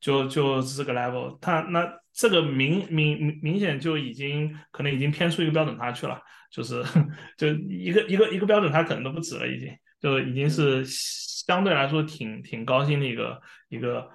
[0.00, 6.82] 就就这个 level，他那这个明明明明显就已经可能已经偏出一个标准差去了，就是
[7.36, 14.08] 就一个一个一个标准差可能都不止了，已经就已经是相对来说挺挺高薪的一个一个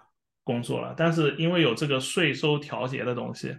[0.43, 0.93] 工作了。
[0.95, 3.55] 但是因为有这个税收调节的东西，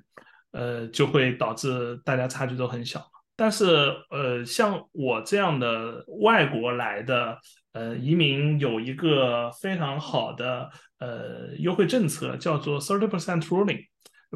[0.52, 3.04] 呃，就会导致大家差距都很小。
[3.36, 7.38] 但是呃，像我这样的外国来的
[7.72, 10.70] 呃移民，有一个非常好的。
[11.00, 13.84] 呃，优惠政策叫做 thirty percent ruling，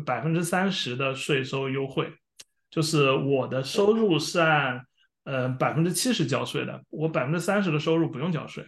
[0.05, 2.13] 百分之三十的税收优惠，
[2.69, 4.85] 就是我的收入是按
[5.25, 8.67] 呃百分之七十交税的，我百分之三十的收入不用交税。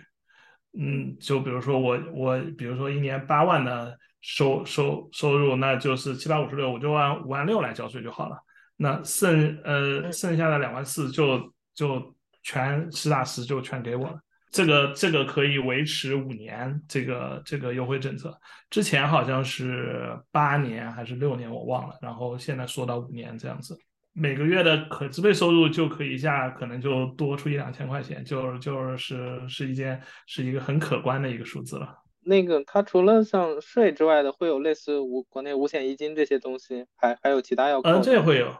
[0.78, 8.38] 嗯，就比如说我我比如说一年八万的收收收入，那就是七百五十六，我就按五万六来交税就好了。
[8.82, 11.38] 那剩呃剩下的两万四就
[11.74, 14.18] 就全实打实就全给我了。
[14.50, 18.34] 这个这个可以维持五年，这个这个优惠政策
[18.70, 21.94] 之前好像是八年还是六年，我忘了。
[22.00, 23.78] 然后现在缩到五年这样子，
[24.14, 31.98] 每个月的可支配收入就可以一下可能就多出一两千块钱，就就是是一件是一个很可观的一个数字了。
[32.22, 37.90] 那个它除了像税之外的，会有类似五国内五险一金这些东西，还还有其他要扣？
[37.90, 38.52] 嗯，这会有。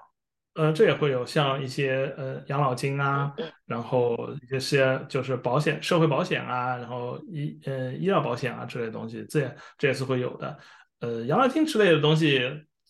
[0.55, 3.33] 呃，这也会有像一些呃养老金啊，
[3.67, 4.17] 然后
[4.51, 10.59] 一些就是保险、社会保险啊，然后医呃医疗保险啊之类的东西，这也这也是会有的。
[10.99, 12.43] 呃，养老金之类的东西，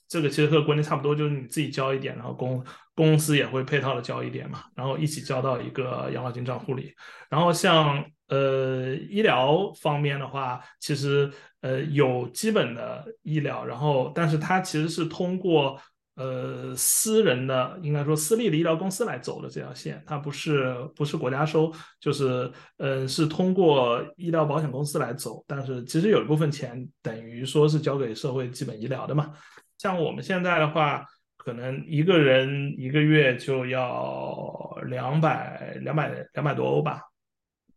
[0.08, 6.94] 这个其实和国内差不多，就是你自己交一点，然后公公司也会配套的交一点嘛，然后一起交到一个养老金账户里。
[7.28, 15.78] 然后像呃医疗方面的话，其实呃有基本的医疗，然后但是它其实是通过。
[16.20, 29.32] 呃，私人的应该说私立的医疗公司来走的这条线，它不是不是国家收，就是呃是通过医疗保险公司来走，但是其实有一部分钱等于说是交给社会基本医疗的嘛。
[29.78, 31.06] 像我们现在的话，
[31.38, 37.00] 可能一个人一个月就要两百两百两百多欧吧，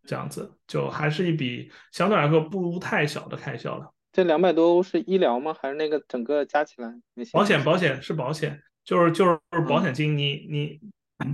[0.05, 3.89] 这样子就还是一笔相对来说不太小的开销了。
[4.13, 5.53] 这两百多欧是医疗吗？
[5.59, 6.87] 还是那个整个加起来？
[7.33, 10.15] 保险，保险是保险，就是就是保险金。
[10.15, 10.79] 你你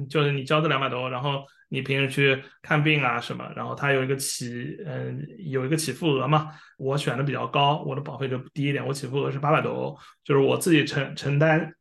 [0.08, 6.52] 就是你交这两百多欧，然后你平时去看病啊什么，然后它有一个起嗯有一个起付额嘛。
[6.78, 11.74] 我选的比较高，我的保费就低一点，我起付额是八百多欧，就是我自己承承担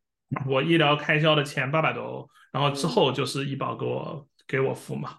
[0.47, 5.14] 我医疗开销的钱八百多欧，然后之后就是医保给我给我付嘛。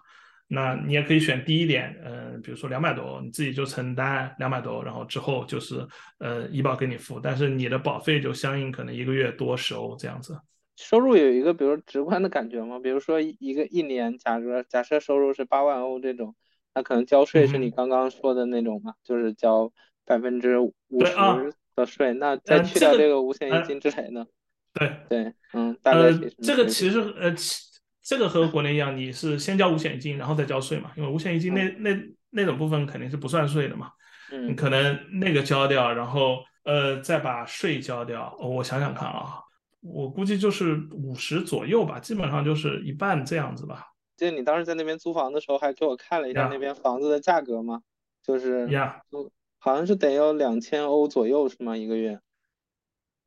[0.52, 5.86] 那你也可以选低一点，嗯，比如说两百多，你自己就承担两百多，然后之后就是
[6.18, 10.36] 呃医保给你付，但是你的保费就相应可能一个月多十欧这样子。
[10.76, 12.80] 收入有一个比如直观的感觉吗？
[12.80, 16.34] 比如说一个一年，假设假设收入是八万欧这种，
[16.74, 19.72] 那可能交税是你刚刚说的那种嘛，就是交
[20.04, 20.72] 百分之五
[21.04, 24.26] 十的税，那再去掉这个五险一金之类的。
[24.74, 27.32] 对对，嗯，大概这个其实呃。
[28.02, 30.90] 这个和国内一样，你是先交五险一金，然后再交税嘛？
[30.96, 31.90] 因为五险一金那那
[32.30, 33.90] 那种部分肯定是不算税的嘛。
[34.32, 38.36] 嗯，可能那个交掉，然后呃再把税交掉。
[38.40, 39.40] 我想想看啊，
[39.80, 43.88] 我估计就是五十左右吧，基本上就是一半这样子吧。
[44.16, 47.82] 记得你当时在那边租房的时候，还给我看了一下那边房子的价格吗？
[48.22, 49.00] 就是呀，
[49.58, 51.76] 好像是得要两千欧左右是吗？
[51.76, 52.20] 一个月？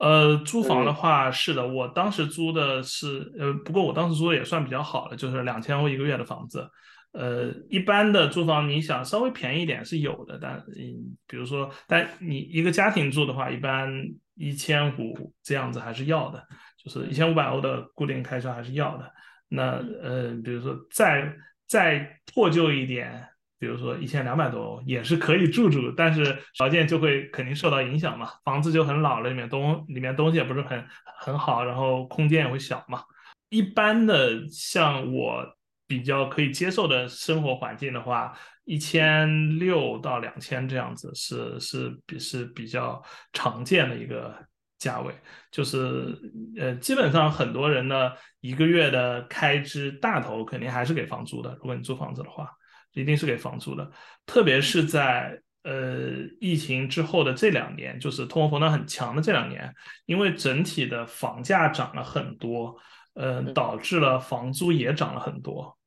[0.03, 6.69] 呃，租房的话是的，我当时租的是呃，不过我当时租的也算比较好的，就是两千欧一个月的房子。
[7.13, 13.89] 呃，一般的租房你想稍微便宜一点是有的，但嗯，比如说，但你一个家庭住的话，一般
[14.35, 16.43] 一千五这样子还是要的，
[16.83, 19.09] 就是一千五百欧的固定开销还是要的。
[19.47, 21.33] 那呃，比如说再
[21.65, 23.25] 再破旧一点。
[23.63, 30.85] 比如说一千两百多欧也是可以住住，但是条件就会肯定受到影响嘛，房子就很老了，里面东里面东西也不是很
[31.21, 33.01] 很好，然后空间也会小嘛。
[33.47, 35.45] 一般的像我
[35.87, 43.01] 比较可以接受的生活环境的话，一千六到两千这样子是是比是比较
[43.31, 44.35] 常见的一个
[44.77, 45.15] 价位，
[45.49, 46.13] 就是
[46.59, 48.11] 呃基本上很多人呢
[48.41, 52.51] 一个月的开支大头肯定还是给房租的，如果你租房子的话。
[52.93, 53.91] 一定是给房租的，
[54.25, 59.73] 特别是在呃疫情之后的这两年，就是通货膨胀很强的这两年，
[60.05, 62.77] 因为整体的房价涨了很多，
[63.13, 65.77] 呃，导致了房租也涨了很多。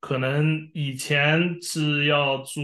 [0.00, 2.60] 可能以前是要租，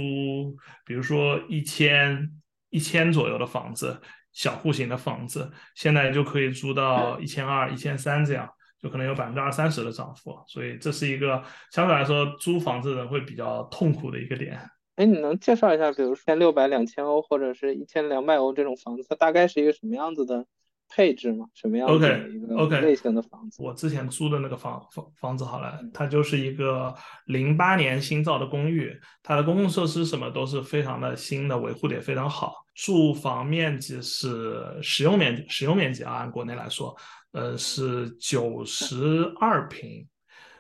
[0.85, 2.31] 比如说一千
[2.69, 3.99] 一千左右的房子，
[4.33, 8.47] 小户型的房子，现在就可以租到一千二、一千三这样。
[8.83, 14.59] 就可能有百分之二三十的涨幅，所以这是一个相对来说租房子人会比较痛苦的一个点。
[14.97, 20.45] 哎，你能介绍一下，比如千六百、两千欧或者是一千两百欧这种房子，它大概是一个什么样子的
[20.89, 21.47] 配置吗？
[21.55, 23.63] 什么样子的一个类型的房子？
[23.63, 26.95] 我之前租的那个房房房子好了，它就是一个
[27.27, 32.53] 零八年新造的公寓，它的公共设施什么都是非常的新的，维护的也非常好。
[32.75, 36.95] 住房面积是使用面积，使用面积啊，按国内来说。
[37.33, 40.07] 呃，是九十二平，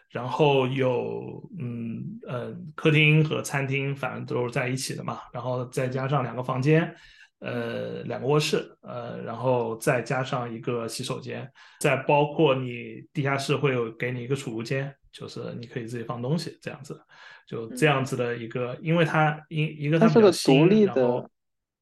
[0.08, 6.94] 然后有嗯呃客厅和餐厅，反正都是在一起的嘛，然后再加上两个房间，
[7.40, 11.50] 呃两个卧室，呃然后再加上一个洗手间，
[11.80, 17.00] 再包括你地下室会有给你一个储物间，就是你可以自己放东西这样子，
[17.48, 21.30] 就这样子的一个，因为它一一个它是个独立的，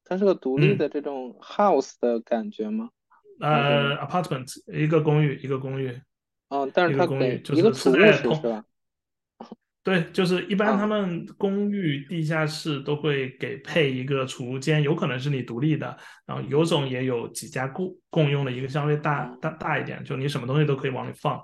[0.03, 2.89] 它是个独立的这种 house 的感觉吗？
[3.39, 5.99] 呃，apartment 一个公寓，一个公寓，
[6.49, 8.63] 哦，但是它公寓一个储物室是吧？
[9.81, 21.41] 对，就是一般他们公寓地下室都会给配一个储物间，有可能是你独立的，然后有种也有几家共共用的一个相对大大大一点，就你什么东西都可以往里放。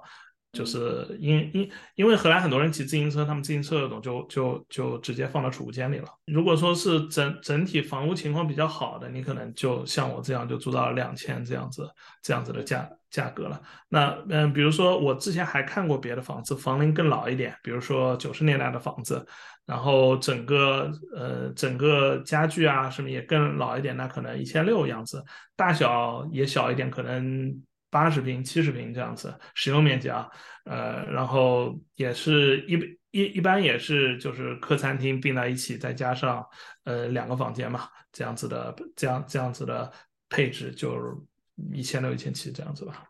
[0.56, 6.08] 就是因因因为荷兰很多人骑自行车，他们自行车那种就就就直接放到储物间里了。
[6.26, 11.86] 如果说是整整体房屋情况比较好的，你可能就像我这样就租到两千这样子
[12.24, 13.62] 这样子的价价格了。
[13.90, 19.24] 那嗯，比如说我之前还看过别的房子，房龄更老一点，比如说九十年代的房子，
[19.66, 25.22] 然后整个呃整个家具啊什么也更老一点，那可能一千六样子，
[25.56, 27.54] 大小也小一点，可能。
[27.96, 30.30] 八十平、七十平这样子使用面积啊，
[30.66, 32.74] 呃，然后也是一
[33.12, 36.46] 一一般也是就是客餐厅并在一起，再加上
[36.84, 39.90] 呃两个房间嘛，这样子的这样这样子的
[40.28, 41.26] 配置就
[41.72, 43.06] 一千六、一千七这样子吧。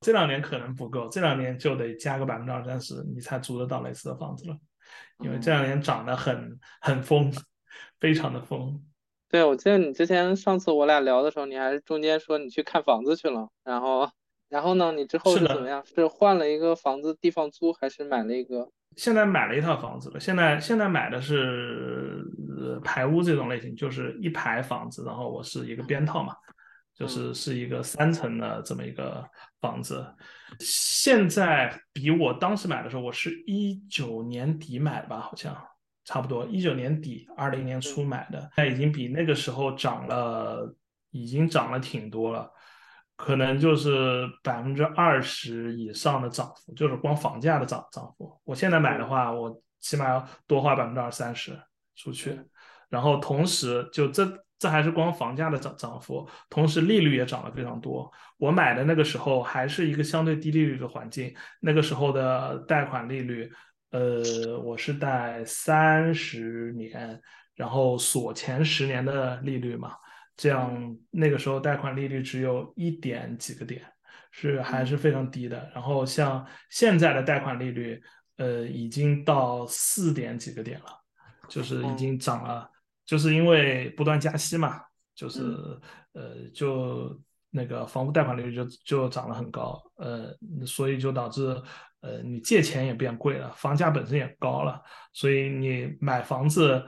[0.00, 4.56] 这两年可能不够，这两年就得加个百分之二三十，你才租得到类似的房子了，
[5.24, 7.32] 因为这两年涨得很很疯，
[7.98, 8.80] 非常的疯。
[9.28, 14.08] 对，我记得你之前上次我俩聊的时候，你还是中间说你去看房子去了，然后。
[14.50, 14.92] 然后呢？
[14.92, 15.82] 你之后是怎么样？
[15.86, 18.68] 是换了一个房子地方租，还是买了一个？
[18.96, 20.18] 现在买了一套房子了。
[20.18, 22.24] 现在现在买的是
[22.84, 26.34] 排屋这种类型，就是一排房子，然后我是一个边套嘛，
[26.92, 29.24] 就是是一个三层的这么一个
[29.60, 30.04] 房子。
[30.58, 35.56] 现在比我当时买的时候，我是一九年底买的吧，好像
[36.04, 40.74] 差不多一九年底二零年初买的，那已经比那个时候涨了，
[41.12, 42.50] 已经涨了挺多了。
[43.22, 48.40] 可能就是百分之二十以上的涨幅，就是光房价的涨涨幅。
[48.44, 51.52] 我现在买的话，我起码要多花百分之二三十
[51.96, 52.40] 出去，
[52.88, 54.26] 然后同时就这
[54.58, 58.10] 这还是光房价的涨涨幅，同时利率也涨了非常多。
[58.38, 63.52] 我买的那个时候还是一个相对低利率的环境，那个时候的贷款利率，
[63.90, 67.20] 呃，我是贷三十年，
[67.54, 69.92] 然后锁前十年的利率嘛。
[70.40, 73.84] 这样那个时候贷款利率只有一点几个点，
[74.30, 75.70] 是还是非常低的。
[75.74, 78.02] 然后像现在的贷款利率，
[78.38, 80.86] 呃，已经到四点几个点了，
[81.46, 82.66] 就是已经涨了，
[83.04, 84.80] 就是因为不断加息嘛，
[85.14, 85.42] 就是
[86.14, 87.20] 呃，就
[87.50, 90.34] 那个房屋贷款利率就就涨了很高，呃，
[90.64, 91.54] 所以就导致
[92.00, 94.82] 呃你借钱也变贵了，房价本身也高了，
[95.12, 96.82] 所以你买房子。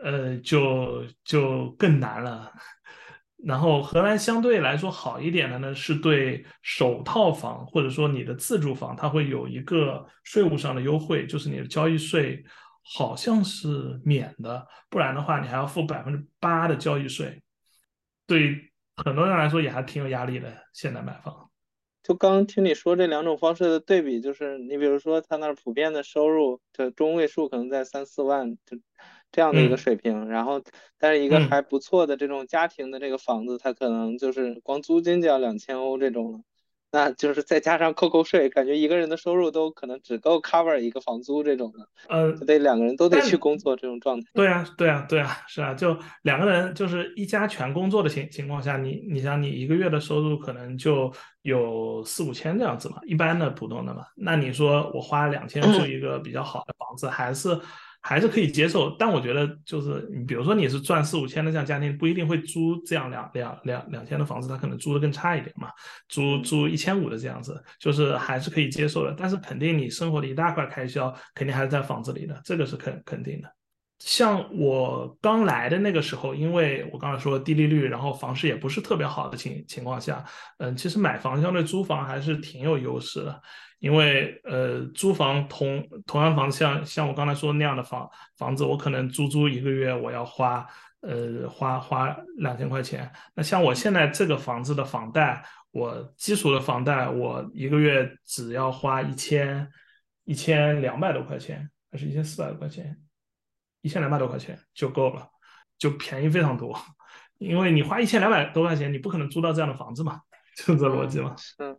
[0.00, 2.52] 呃，就就更难了。
[3.44, 12.44] 然后荷兰相对来说好一点的呢，是对首套房或者说你的自住房，它会有一个税务上的优惠，就是你的交易税
[12.82, 17.40] 好像是免的，不然的话你还要付百分之八的交易税。
[18.26, 20.52] 对很多人来说也还挺有压力的。
[20.72, 21.48] 现在买房，
[22.02, 28.76] 就刚听你说这两种方式的对比，就是你比如说他那儿普遍的收入的中位数可能在三四万，就。
[29.30, 30.62] 这样的一个水平，然后，
[30.98, 36.40] 但是一个还不错的这种家庭的这个房子，它可能就是光租金就要两千欧这种了，
[36.90, 44.26] 那就是再加上扣扣税，感觉一个人的收入都可能只够 cover 一个房租这种的，呃，得两个人都得去工作这种状态。
[44.32, 51.12] 对啊，对啊，对啊，是啊，就两个人就是一家全工作的情情况下，你你想你一个月的收入可能就
[51.42, 57.60] 有四五千这样子嘛，一般的普通的嘛，那你说我花两千住一个比较好的房子，还是？
[58.08, 65.68] 还是可以接受，但我觉得就是你比如说你是赚四五千的这样家庭，不一定会租这样两两两两千的房子，他可能租的更差一点嘛，
[66.08, 69.14] 租租一千五的这样子，就是还是可以接受的。
[69.14, 73.52] 但是肯定你生活的一大块开销肯定还是在房子里的，这个是肯肯定的。
[73.98, 80.24] 像我刚来的那个时候，因为我刚才说低利率，然后房市也不是特别好的情情况下，
[80.60, 83.42] 嗯，其实买房相对租房还是挺有优势的。
[83.80, 90.66] 因为呃，租房同同样房子，像像我刚才说那样的房房子，我可能租租一个月，我要花
[91.00, 93.10] 呃花花两千块钱。
[93.34, 99.70] 那像我现在这个房子的房贷，我基础的房贷，我一个月只要花一千
[100.24, 102.98] 一千两百多块钱，还是一千四百多块钱，
[103.82, 105.28] 一千两百多块钱就够了，
[105.78, 106.76] 就便宜非常多。
[107.38, 110.20] 因为你花一千两百多块钱，你不可能租到这样的房子嘛，
[110.56, 111.36] 就这逻辑嘛。
[111.36, 111.78] 是。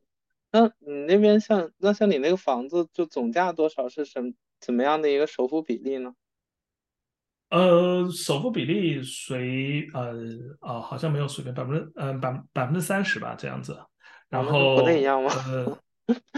[0.52, 6.14] 那你那边像那像你那个房子，就总价多少是什怎么样的一个首付比例呢？
[7.50, 10.14] 呃，首付比例随呃
[10.62, 13.80] 呃好像没有随便百分之呃百百分之三十吧这样子。
[14.28, 15.32] 然后国内一样吗？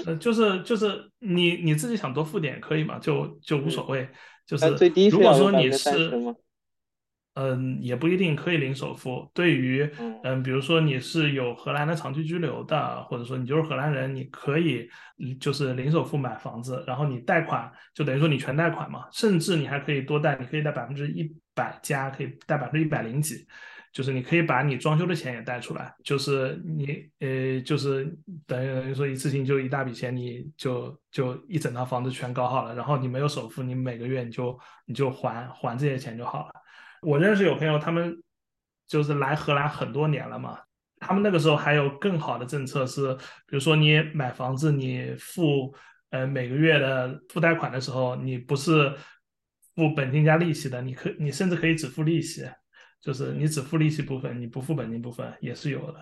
[0.05, 4.09] 呃，就是就是你你自己想多付点可以嘛，就就无所谓。
[4.45, 4.65] 就是
[5.09, 6.11] 如果说你是。
[7.35, 9.29] 嗯，也不一定可以零首付。
[9.33, 9.89] 对于
[10.23, 14.89] 嗯，比如说你是有荷兰的长期居留的，或者说你就是荷兰人，你可以
[15.39, 23.45] 就是零首付买房子，然后你贷款就等于说你全贷款嘛，甚至你还可以多贷，你可以贷百分之一百加，可以贷百分之一百零几，
[23.93, 28.05] 就是你可以把你装修的钱也贷出来，就是你呃，就是
[28.45, 36.51] 等于等于说一次性就一大笔钱，你就就一整套房子全搞好了，然后你没有首付，你每个月你就你就还还这些钱就好了。
[37.01, 38.21] 我认识有朋友，他们
[38.87, 40.59] 就是来荷兰很多年了嘛。
[40.99, 43.13] 他们那个时候还有更好的政策是，
[43.47, 45.73] 比如说你买房子，你付
[46.11, 48.93] 呃每个月的付贷款的时候，你不是
[49.75, 52.47] 付本金加利息的，你可你甚至可以只付利息，
[53.01, 55.99] 就是你只付利息部分，你不付本金部分也是有的。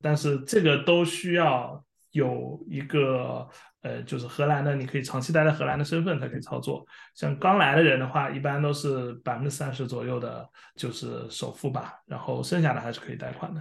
[0.00, 3.48] 但是这个都需要有一个。
[3.82, 6.86] 呃，就是荷兰的，你可以长期待在荷兰的身份才可以操作。
[7.16, 13.60] 像刚来的人的话，一般都是百分之三十左右的，就是首付吧，然后剩下的还是可以贷款的。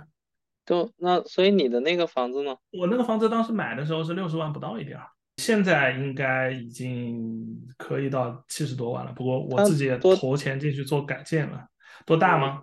[0.64, 2.56] 就那，所以你的那个房子呢？
[2.72, 7.44] 我那个房子当时买的时候是六十万不到一点儿，现在应该已经
[7.80, 9.12] 可以到七十多万了。
[9.14, 11.66] 不过我自己也投钱进去做改建了。
[12.06, 12.62] 多大吗？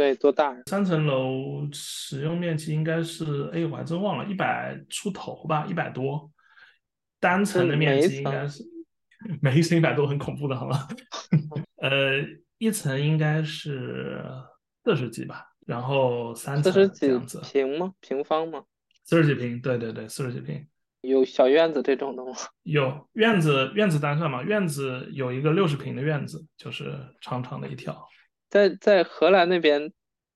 [0.00, 0.56] 对，多大？
[0.64, 6.32] 三层楼，使用面积应该是，哎，我还真忘了，一百出头吧，一百多。
[7.18, 8.64] 单层的面积应该是
[9.42, 10.88] 每一层一百多，很恐怖的，好吗？
[11.82, 12.24] 呃，
[12.56, 14.24] 一层应该是
[14.82, 17.42] 四十几吧，然后三层这样子。
[17.42, 17.92] 平吗？
[18.00, 18.64] 平方吗？
[19.04, 20.66] 四十几平，对对对，四十几平。
[21.02, 22.32] 有小院子这种的吗？
[22.64, 24.42] 有院子，院子单算嘛？
[24.42, 28.08] 院子有一个六十平的院子，就是长长的一条。
[28.50, 29.92] 在在荷兰那边。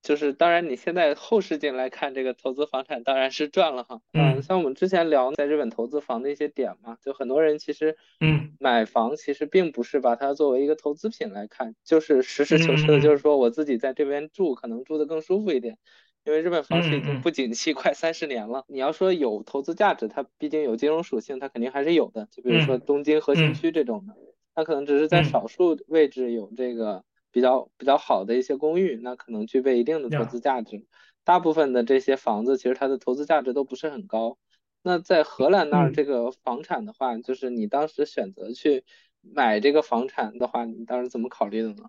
[0.07, 4.03] 就是当然，你现在后视镜来看这个投资房产，当然是赚了哈。
[4.13, 15.79] 嗯，像我们之前聊在日本投资房的一些点嘛，就很多人其实，嗯，买房其实并不是把它作为一个投资品来看，就是实事求是的，就是说我自己在这边住，可能住的更舒服一点。
[16.27, 22.29] 因为日本房市已经不景气快三十年了，你要说有投资价值，它毕竟有金融属性，它肯定还是有的。
[22.31, 24.15] 就比如说东京核心区这种的，
[24.55, 27.05] 它可能只是在少数位置有这个。
[27.35, 30.87] 比较比较好的一些公寓，那可能具备一定的投资价值。
[31.25, 34.39] 大部分的这些房子，其实它的投资价值都不是很高。
[34.85, 38.85] 那在荷兰那儿这个房产的话，就是你当时选择去
[39.21, 41.83] 买这个房产的话，你当时怎么考虑的呢？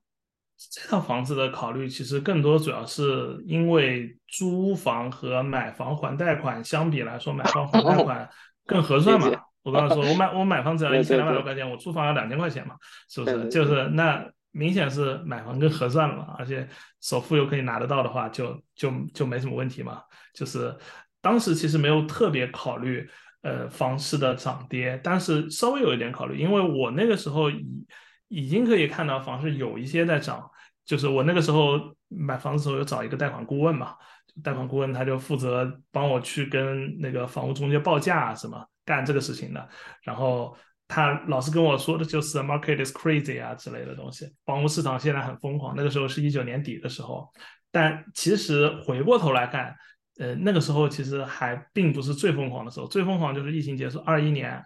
[0.72, 8.28] 这套房子的考虑其实更多主要是因为租房和买房还贷款相比来说，买房还贷款
[8.66, 9.30] 更合算嘛。
[9.62, 12.76] 我刚才说，我买我买房只要 一千两百多块钱，我租房要两千块钱嘛，
[13.10, 13.48] 是不是？
[13.50, 14.26] 就是那
[14.56, 16.68] 明显是买房更合算了嘛，而且
[17.01, 20.01] 首付又可以拿得到的话，就就就没什么问题嘛。
[20.34, 20.76] 就是
[21.22, 23.08] 当时其实没有特别考虑
[23.41, 27.86] 呃房市的涨跌，但是稍微有一点考虑，因为我那个时候已。
[28.28, 30.49] 已经可以看到房市有一些在涨，
[30.84, 33.95] 就是我那个时候买房子时候有找一个贷款顾问嘛，
[34.43, 39.70] 贷款顾问他就负责帮我去跟那个房屋中介报价什么干这个事情的，
[40.01, 47.27] 然后他老是跟我说的就是 market is crazy 啊之类的东西，房屋市场现在很疯狂，那个时候是一九年底的时候，
[47.71, 49.75] 但其实回过头来看，
[50.19, 54.63] 呃那个时候其实还并不是最疯狂的时候，最疯狂就是疫情结束二一年，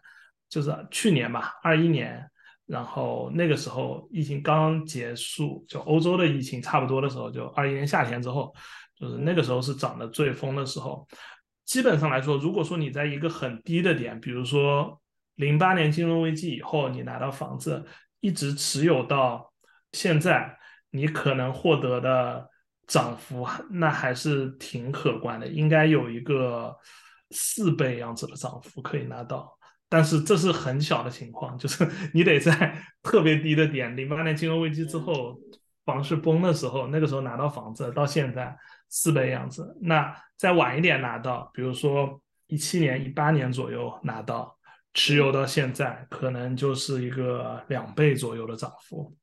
[0.49, 2.29] 就是去年吧，二一年。
[2.65, 8.53] 然后那个时候疫情刚结束，就欧洲的疫情差不多的时候，就二一年夏天之后，
[8.95, 11.07] 就是那个时候是涨得最疯的时候。
[11.65, 14.98] 基本上来说，如果说你在一个很低的点，比如说
[15.39, 17.85] 零八年金融危机以后，你拿到房子
[18.19, 19.53] 一直持有到
[19.93, 20.57] 现在，
[20.91, 22.49] 你可能获得的
[22.85, 26.75] 涨幅那还是挺可观的，应该有一个
[27.31, 29.57] 四倍样子的涨幅可以拿到。
[29.87, 35.39] 但是这是很小的情况，就是 你得在 特别低的点，零八年金融危机之后，
[35.85, 38.53] 房市崩的时候，那个时候拿到房子，到现在
[38.89, 39.77] 四倍样子。
[39.81, 44.58] 那再晚一点拿到，比如说一七年、一八年左右拿到，
[44.93, 49.13] 持有到现在，可能就是一个两倍左右的涨幅。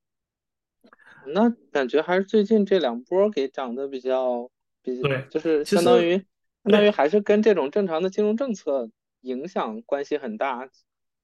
[1.27, 4.51] 那感觉还是最近这两波给涨的比较，
[4.83, 6.17] 比对，就是相当于
[6.65, 8.91] 相当于还是跟这种正常的金融政策。
[9.23, 10.69] 影响关系很大，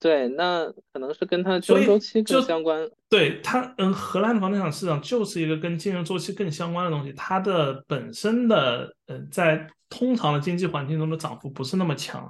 [0.00, 2.90] 对，那可能是跟它的金融周期更相关。
[3.08, 12.28] 对它，嗯，荷兰的房地产市场就是一个跟金融周期更相关的东西，它的本身的，呃，在通常的经济环境中的涨幅不是那么强。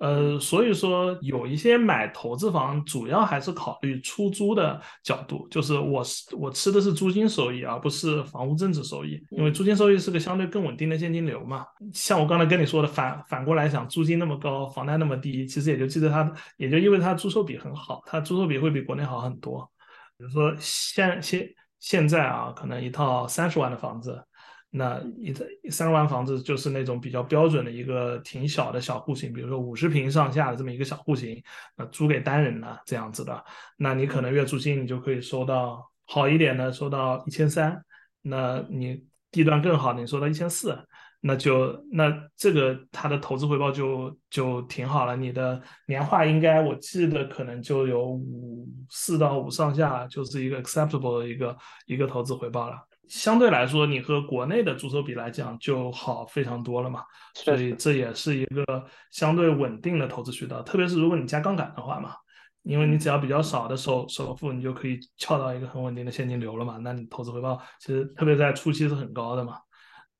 [0.00, 11.66] 呃，所以说有一些买投资房，主要还是考虑出租的角度，就是我是我吃的是租金收益，而不是房屋增值收益，因为租金收益是个相对更稳定的现金流嘛。
[11.92, 19.70] 像我刚才跟你说的，反反过来想，租金那么高，房贷那么低，其实也就记得它，也就意味着它租售比很好，它租售比会比国内好很多。
[20.16, 21.46] 比如说现现
[21.78, 24.24] 现在啊，可能一套三十万的房子。
[24.72, 25.34] 那一
[25.68, 31.42] 三十万房子就是那种比较标准的一个挺小的小户型，比如说五十平上下的这么一个小户型，
[31.76, 33.44] 那租给单人的这样子的，
[33.76, 37.84] 那你可能月租金你就可以收到好一点的，收到一千三，
[38.22, 40.78] 那你地段更好，你收到一千四，
[41.20, 51.56] 那就那这个它的投资回报就就挺好了，你的年化应该我记得可能就有五四到五上下，就是一个 acceptable 的一个
[51.86, 52.76] 一个投资回报了。
[53.10, 57.02] 相对来说，你和国内的租售比来讲就好非常多了嘛，
[57.34, 58.64] 所以这也是一个
[59.10, 60.62] 相对稳定的投资渠道。
[60.62, 62.14] 特别是如果你加杠杆的话嘛，
[62.62, 66.78] 因为你只要比较少的首首付，你就可以撬到一个很稳定的现金流了嘛。
[66.78, 69.56] 那你投资回报其实特别在初期是很高的嘛。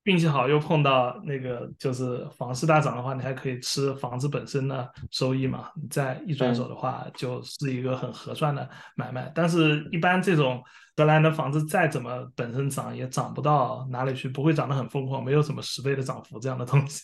[0.04, 5.70] 运气好又碰到那个就是房市大涨的话，你还可以吃房子本身的收益嘛。
[5.80, 9.30] 你再一转手的话，就是一个很合算的买卖。
[9.34, 10.62] 但是，一般这种
[10.96, 17.02] 荷兰的房子再怎么本身涨，也涨不到哪里去，不会涨得很疯狂，没有什么十倍的涨幅这样的东西。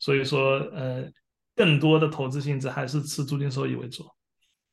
[0.00, 1.04] 所以说，呃，
[1.54, 4.04] 更多的投资性质还是吃租金收益为主。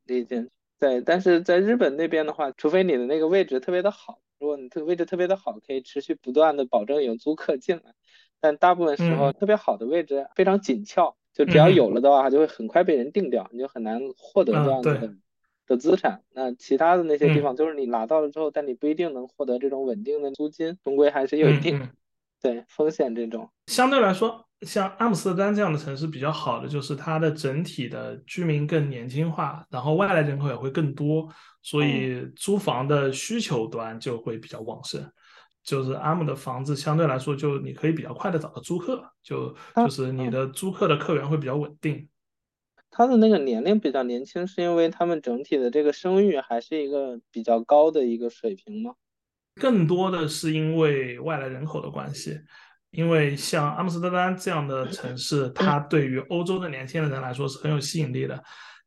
[0.06, 0.48] 理解。
[0.80, 4.20] 对，但是在日本那边的话，除非你的那个位置特别的好。
[4.40, 7.94] 如果你特位置特别的好，可以持续不断的保证有租客进来，
[8.40, 15.14] 但大部分时候特别好的位置非常紧俏，就只要有了的话，就会很快被人定掉，你就很难获得这样子的
[15.68, 16.22] 的资产。
[16.32, 21.90] 那其他的那些地方，就是你拿到了之后，但你不一定能获得这种稳定的租金，终归还是有一定
[22.42, 23.50] 对风险这种。
[23.68, 31.28] 相对来说，像阿姆斯特丹这样的城市比较好的就是它的整体的居民更年轻化，然后外来人口也会更多。
[31.62, 35.06] 所以租房的需求端就会比较旺盛，
[35.62, 42.08] 就是阿姆的房子相对来说，就你可以比较快的找到租客，就就是你的租客的客源会比较稳定。
[42.90, 48.96] 他的那个年龄比较年轻，是因为他们整体的这个生育还是一个比较高的一个水平吗？
[49.56, 52.40] 更多的是因为外来人口的关系，
[52.92, 58.42] 因为像阿姆斯特丹这样的城市，它对于欧洲的年轻人来说是很有吸引力的，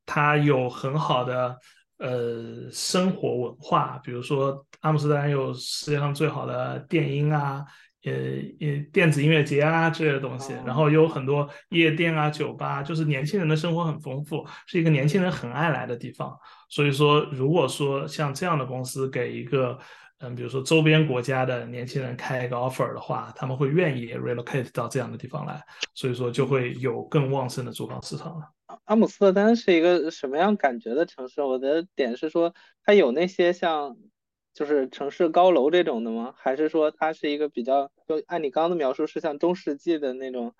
[0.07, 1.57] 它有很好的。
[2.03, 7.65] 呃，生活文化，比如说阿姆斯特丹有世界上最好的电音啊、
[8.05, 16.37] 呃呃电子音乐节啊这些东西，然后有很多夜店啊、酒吧，就是年轻人的生活很丰富，是一个年轻人很爱来的地方。
[16.69, 19.79] 所以说，如果说像这样的公司给一个
[20.23, 25.61] 嗯，比如说周边国家的年轻人开一个 offer 的话，他们会愿意 relocate 到这样的地方来，
[25.95, 28.49] 所以说就会有更旺盛的租房市场了。
[28.85, 31.43] 阿姆斯特丹是一个什么样感觉的城市？
[31.43, 32.55] 我的点是说，
[32.85, 33.97] 它有那些像
[34.55, 36.33] 就是城市高楼这种的吗？
[36.37, 40.55] 还是说它是一个比较就按你刚刚的描述是像中世纪的那种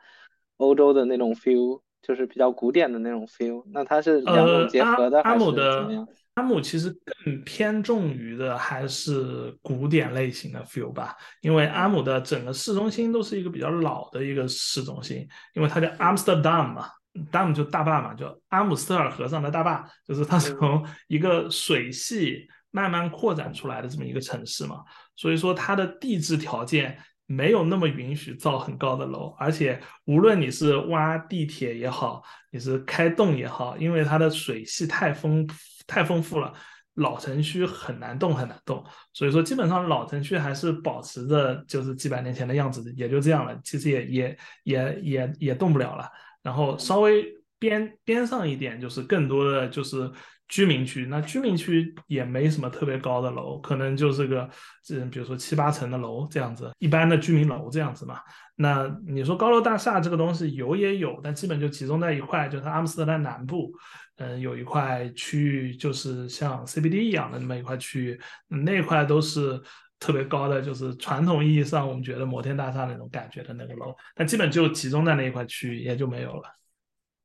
[0.57, 3.63] 欧洲的那种 feel，就是比较古典的那种 feel？
[3.73, 6.03] 那它是两种结合的还是怎么样？
[6.03, 6.13] 阿姆
[6.63, 16.89] 其实更偏重于的还是古典类型的 feel 吧，因为阿姆的整个市中心都是一个比较老的一个市中心，因为它叫 Amsterdam 嘛
[17.31, 24.83] ，Dam 就大坝嘛，叫阿姆斯特尔河上的大坝，就是它从一个水系慢慢扩展出来的这么一个城市嘛，
[25.17, 35.47] 所以说它的地质条件没有那么允许造很高的楼，而且无论你是挖地铁也好，你是开洞也好，因为它的水系太丰。
[35.93, 36.51] 太丰富了，
[36.95, 38.83] 老城区很难动，很难动。
[39.13, 43.55] 所以说，基本上老城区还是保持着就是几百年前的样子，也就这样了。
[43.63, 46.09] 其实也也也也也动不了了。
[46.43, 47.27] 然后稍微
[47.59, 50.11] 边边上一点，就是更多的就是
[50.49, 51.07] 居民区。
[51.11, 54.49] 那居民区也没什么特别高的楼，可能就是个
[54.91, 58.19] 嗯比如说七八层的楼这样子，一般的居民楼这样子嘛。
[58.57, 63.73] 那你说高楼大厦这个东西有也有，但基本就集中在一块，就是阿姆斯特丹南部。
[64.17, 69.61] 嗯，有一块区域就是像 CBD 一样的那么一块区域，那块都是
[69.99, 76.55] 特别高的，就是传统意义上我们觉得摩天大厦那种感觉的那个楼，但基本就集中在那一块区域，也就没有了。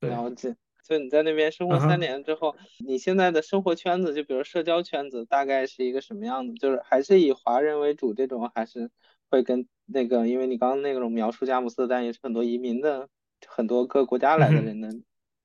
[0.01, 0.55] 了解。
[0.87, 6.53] 就你在那边生活三年之后，你现在的生活圈子，就比如社交圈子，大概是一个什么样的？
[6.53, 8.89] 就是还是以华人为主这种，还是
[9.29, 13.09] 会跟那个，因为你刚刚那种描述佳木斯但也是很多移民的，
[13.45, 14.87] 很多各国家来的人的。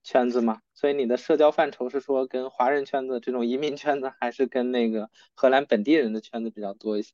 [0.02, 7.12] 圈子嘛，所以你的社交范畴是说跟华人圈子这种移民圈子，还是跟那个荷兰本地人的圈子比较多一些？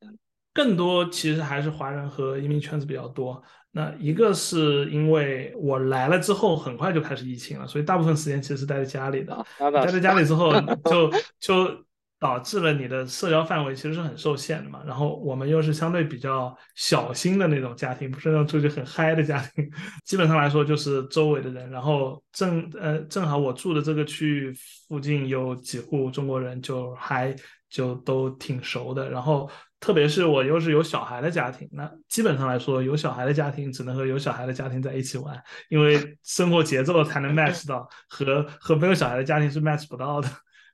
[0.53, 3.41] 更多其实还是华人和移民圈子比较多。
[3.71, 9.45] 那一个是因为我来了之后，很快就开始疫情了，所以大部分时间其实是待在家里的。
[9.57, 10.51] 待在家里之后，
[10.89, 11.88] 就就。
[12.19, 19.69] 导致了你的社交范围其实是很受限的嘛，然后我们又是相对比较小心的那种家庭，不是那种出去很嗨的家庭，
[20.03, 24.53] 基本上来说就是周围的人，然后正呃正好我住的这个区域
[24.87, 27.33] 附近有几户中国人，就还
[27.69, 29.49] 就都挺熟的，然后
[29.79, 40.29] 特别是我又是有小孩的家庭，那基本上来说有小孩的家庭只能和有小孩的家庭在一起玩，因为生活节奏才能 match 到，和和没有小孩的家庭是 match 不到的。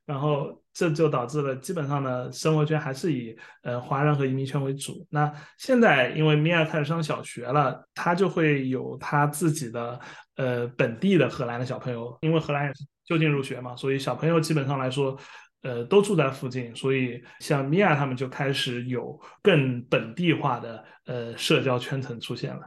[0.06, 5.06] 然后这就导致了基本上的生活圈还是以呃华人和移民圈为主。
[5.10, 10.00] 那现在因为米娅开始上小学了，他就会有他自己的
[10.36, 15.18] 呃本地的荷兰的小朋友，因为荷兰也是就近入学嘛，所以小朋友基本上来说，
[15.62, 22.62] 呃都住在附近，所以像米娅他们就开始有更本地化的呃社交圈层出现了。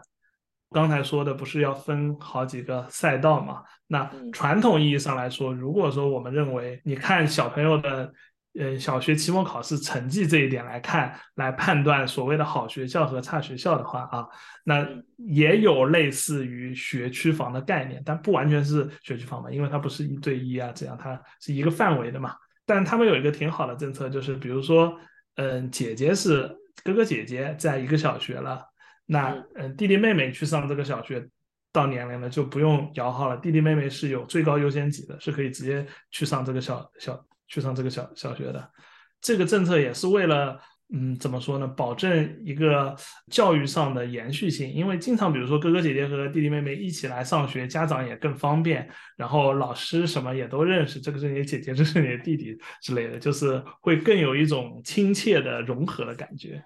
[0.71, 3.63] 刚才说的不是要分好几个赛道嘛？
[3.87, 8.13] 那传统意义上来说，如果说我们认为你看小朋友的
[8.59, 14.27] 呃小学期末考试成绩这一点来看，来判断所谓的好学校和差学校的话啊，
[14.63, 22.35] 那也有类似于学区房的概念，但不完全是学区房嘛，因为它不是一对一啊，这样它是一个范围的嘛。
[22.67, 24.95] 但他们有一个挺好的政策，就是比如说，
[25.37, 26.47] 嗯，姐姐是
[26.83, 28.68] 哥哥姐姐在一个小学了。
[29.11, 31.27] 那嗯，弟弟妹妹去上这个小学，
[31.71, 33.35] 到年龄了就不用摇号了。
[33.37, 38.71] 弟弟妹妹是有最高优先级的，是可以直接去上这个小小去上这个小小学的。
[39.19, 40.61] 这个政策也是为了
[40.93, 41.67] 嗯，怎么说呢？
[41.67, 42.95] 保证一个
[43.31, 44.71] 教育上的延续性。
[44.71, 48.87] 因为经常比如说哥哥姐姐和弟弟妹妹一起来上学，家长也更方便，
[49.17, 56.63] 然后老师什么也都认识，这个是你的姐姐，这是你的弟弟之类的，就是会更有一种亲切的融合的感觉。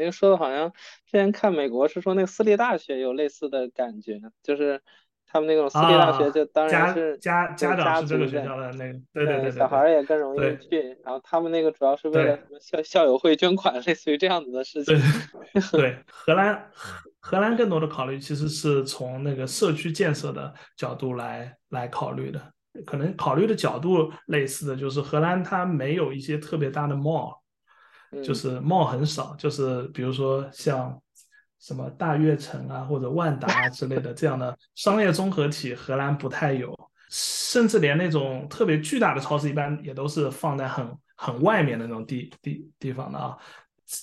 [0.00, 0.70] 那个说的好像
[1.04, 4.80] 之前看美国是说那个私立大学有类似的感觉，就是
[5.26, 10.98] 他们那种私立大学就当然是家家长是这个学校的那个，对对对，小孩也更容易去。
[11.04, 14.98] 然后他们那个主要是为了什么校校友会捐款，类似于这样子的事情。
[15.70, 16.70] 对，荷兰
[17.20, 22.40] 荷兰更多的考虑其实是从那个社区建设的角度来来考虑的，
[22.84, 27.39] 可能考虑的角度类似的就是荷兰它没有一些特别大的 mall。
[28.24, 31.00] 就是帽很少，就是比如说像
[31.58, 36.74] 什么大悦城啊或者万达啊之类的这样的 商业综合体，荷兰不太有，
[37.10, 43.36] 甚至连那种特别巨大的超市，一般也都是放在很很外面的那种地地地方的啊。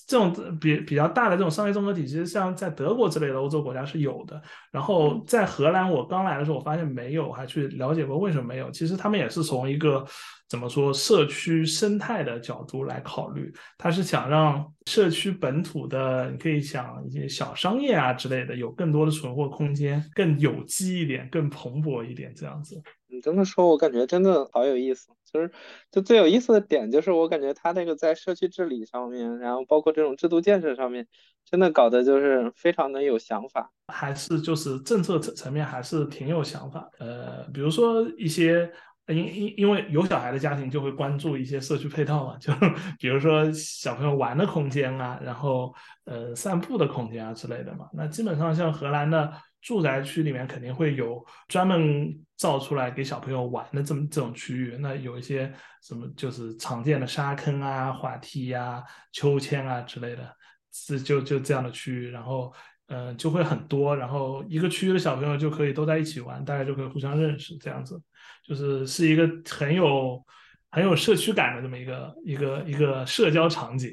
[0.06, 4.42] 这种比比较大的这种商业综合体，其实像在德国之类的欧洲国家是有的。
[4.72, 8.70] 然后在荷兰，我刚来的时候，我发现没有，还去了解过为什么没有。
[8.72, 10.06] 其实他们也是从一个
[10.50, 22.82] 怎么说社区生态的角度来考虑，他是想让社区本土的，你可以想一些小商业啊之类的，有更多的存活空间，更有机一点，更蓬勃一点，这样子。
[23.18, 25.08] 你这么说，我感觉真的好有意思。
[25.26, 25.52] 就是，
[25.92, 31.08] 就最有意思的点就是，我感觉他那个在社区治理上面，然后包括这种制度建设上面，
[31.44, 33.72] 真的搞得就是非常的有想法。
[33.92, 36.88] 还是就是政策层层面还是挺有想法。
[37.00, 38.72] 呃，比如说一些，
[39.08, 42.54] 因因因为有小孩的家庭就会关注一些社区配套嘛，就
[43.00, 45.74] 比如说小朋友玩的空间啊，然后
[46.06, 47.90] 呃散步的空间啊之类的嘛。
[47.94, 49.34] 那基本上像荷兰的。
[49.60, 60.32] 住宅区里面肯定会有专门造出来给小朋友玩的这么这种区域，那有一些什么就是常见的沙坑啊、滑梯呀、秋千啊之类的，
[60.72, 62.54] 是就就这样的区域，然后
[62.88, 68.00] 嗯就会很多，然后一个区域的小朋友就可以都在一起玩，大家就可以互相认识，这样子
[68.48, 70.24] 就是是一个很有
[70.70, 73.92] 很有社区感的这么一个一个一个社交场景。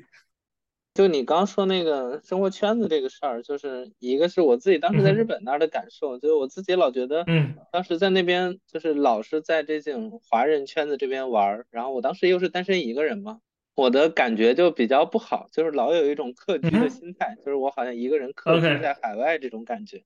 [0.95, 13.41] 就你刚说那个生活圈子这个事儿，就是一个是我自己当时在日本那儿的感受，就是我自己老觉得，嗯，当时在那边就是老是在这种华人圈子这边玩儿，然后我当时又是单身一个人嘛，
[13.75, 20.05] 我的感觉就比较不好，就是老有一种客居的心态，就是我好像一个人客居在海外这种感觉。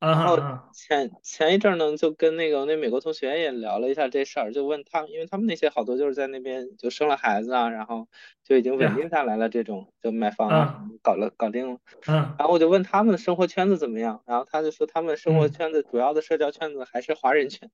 [0.00, 0.38] 然后
[0.72, 8.08] 前前一阵呢，就跟那个那美国同学也聊了一下这事儿，就问他，因为他们那些好多就是在那边就生了孩子啊，然后
[8.42, 11.78] 就已经稳定下来了，这种就买房啊，搞了搞定了。
[12.06, 12.34] 嗯。
[12.38, 17.70] 然后我就问他们的生活圈子怎么样，然后他就说他们生活圈子主要的社交圈子还是华人圈。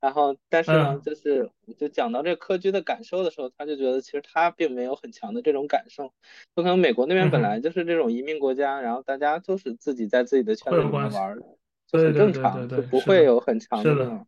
[0.00, 6.12] 然后但是呢，就是就讲到这客居的感受的时候，他就觉得其实他并没有很强的这种感受，
[6.54, 11.38] 就可能美国那边本来就是这种移民国家，然后大家就是自己在自己的圈子里面玩。
[11.86, 14.26] 就很正常，就不会有很强的那种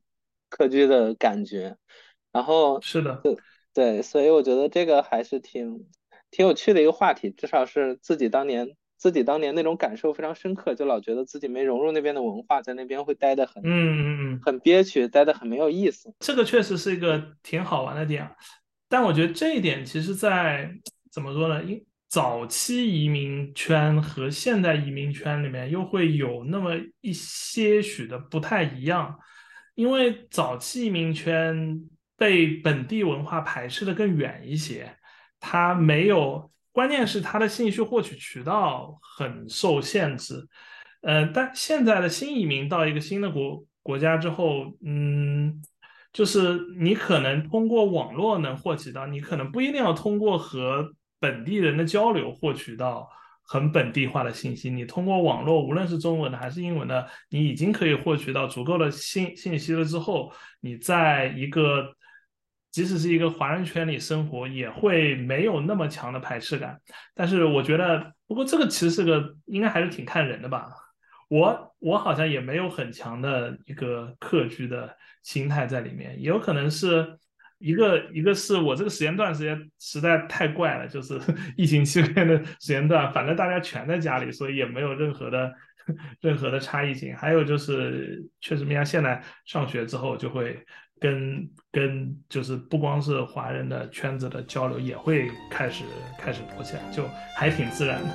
[0.49, 1.77] 客居的感觉。
[2.33, 3.25] 然后是的，
[3.73, 5.87] 对，所以我觉得这个还是挺
[6.31, 16.13] 挺有趣的一个话题，至少是自己当年自己当年那种感受非常深刻，就老觉得自己没融入那边的文化，在那边会待得很嗯嗯嗯很憋屈，待得很没有意思。
[16.21, 18.29] 这个确实是一个挺好玩的点，
[18.89, 20.71] 但我觉得这一点其实，在
[21.11, 21.63] 怎么说呢？
[21.65, 29.15] 因早期移民圈和现代移民圈里面又会有那么一些许的不太一样，
[29.75, 31.79] 因为早期移民圈
[32.17, 34.97] 被本地文化排斥的更远一些，
[35.39, 40.49] 它没有，关键是它的信息获取渠道很受限制。
[41.03, 45.63] 呃，但现在的新移民到一个新的国国家之后，嗯，
[46.15, 50.95] 就是你可能通过网络能获取到，你可能不一定要通过和。
[51.21, 53.09] 本地人的交流获取到
[53.43, 59.85] 很本地化的信息，你通过网络，无论是中文的还是英文的，你已经可以获取到足够的信信息了。
[59.85, 61.95] 之后，你在一个
[62.71, 66.79] 即使是一个华人圈里生活，也会没有那么强的排斥感。
[67.15, 70.69] 但是，我觉得，不过这个其实是个应该还是挺看人的吧。
[71.29, 77.19] 我我好像也没有很强的一个客居的心态在里面，也有可能是。
[77.59, 81.21] 一个一个是我这个时间段时间实在太怪了，就是
[81.57, 85.53] 疫情期间的时间段，反正大家全在家里，所以也没有任何的
[86.21, 87.15] 任何的差异性。
[87.17, 90.57] 还有就是，确实，米娅现在上学之后，就会
[91.01, 95.85] 跟跟就是不光是华人的圈子的交流，也会开始
[96.19, 97.05] 开始多起来，就
[97.37, 98.09] 还挺自然的。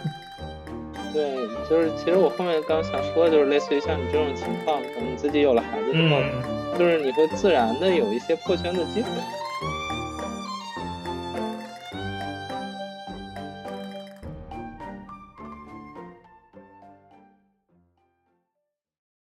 [1.14, 6.63] 对，就是其实我后面刚想说的就是类似于像你这种情况，可能自己有了孩子之后。
[6.78, 9.10] 就是你会自然的有一些破圈的机会。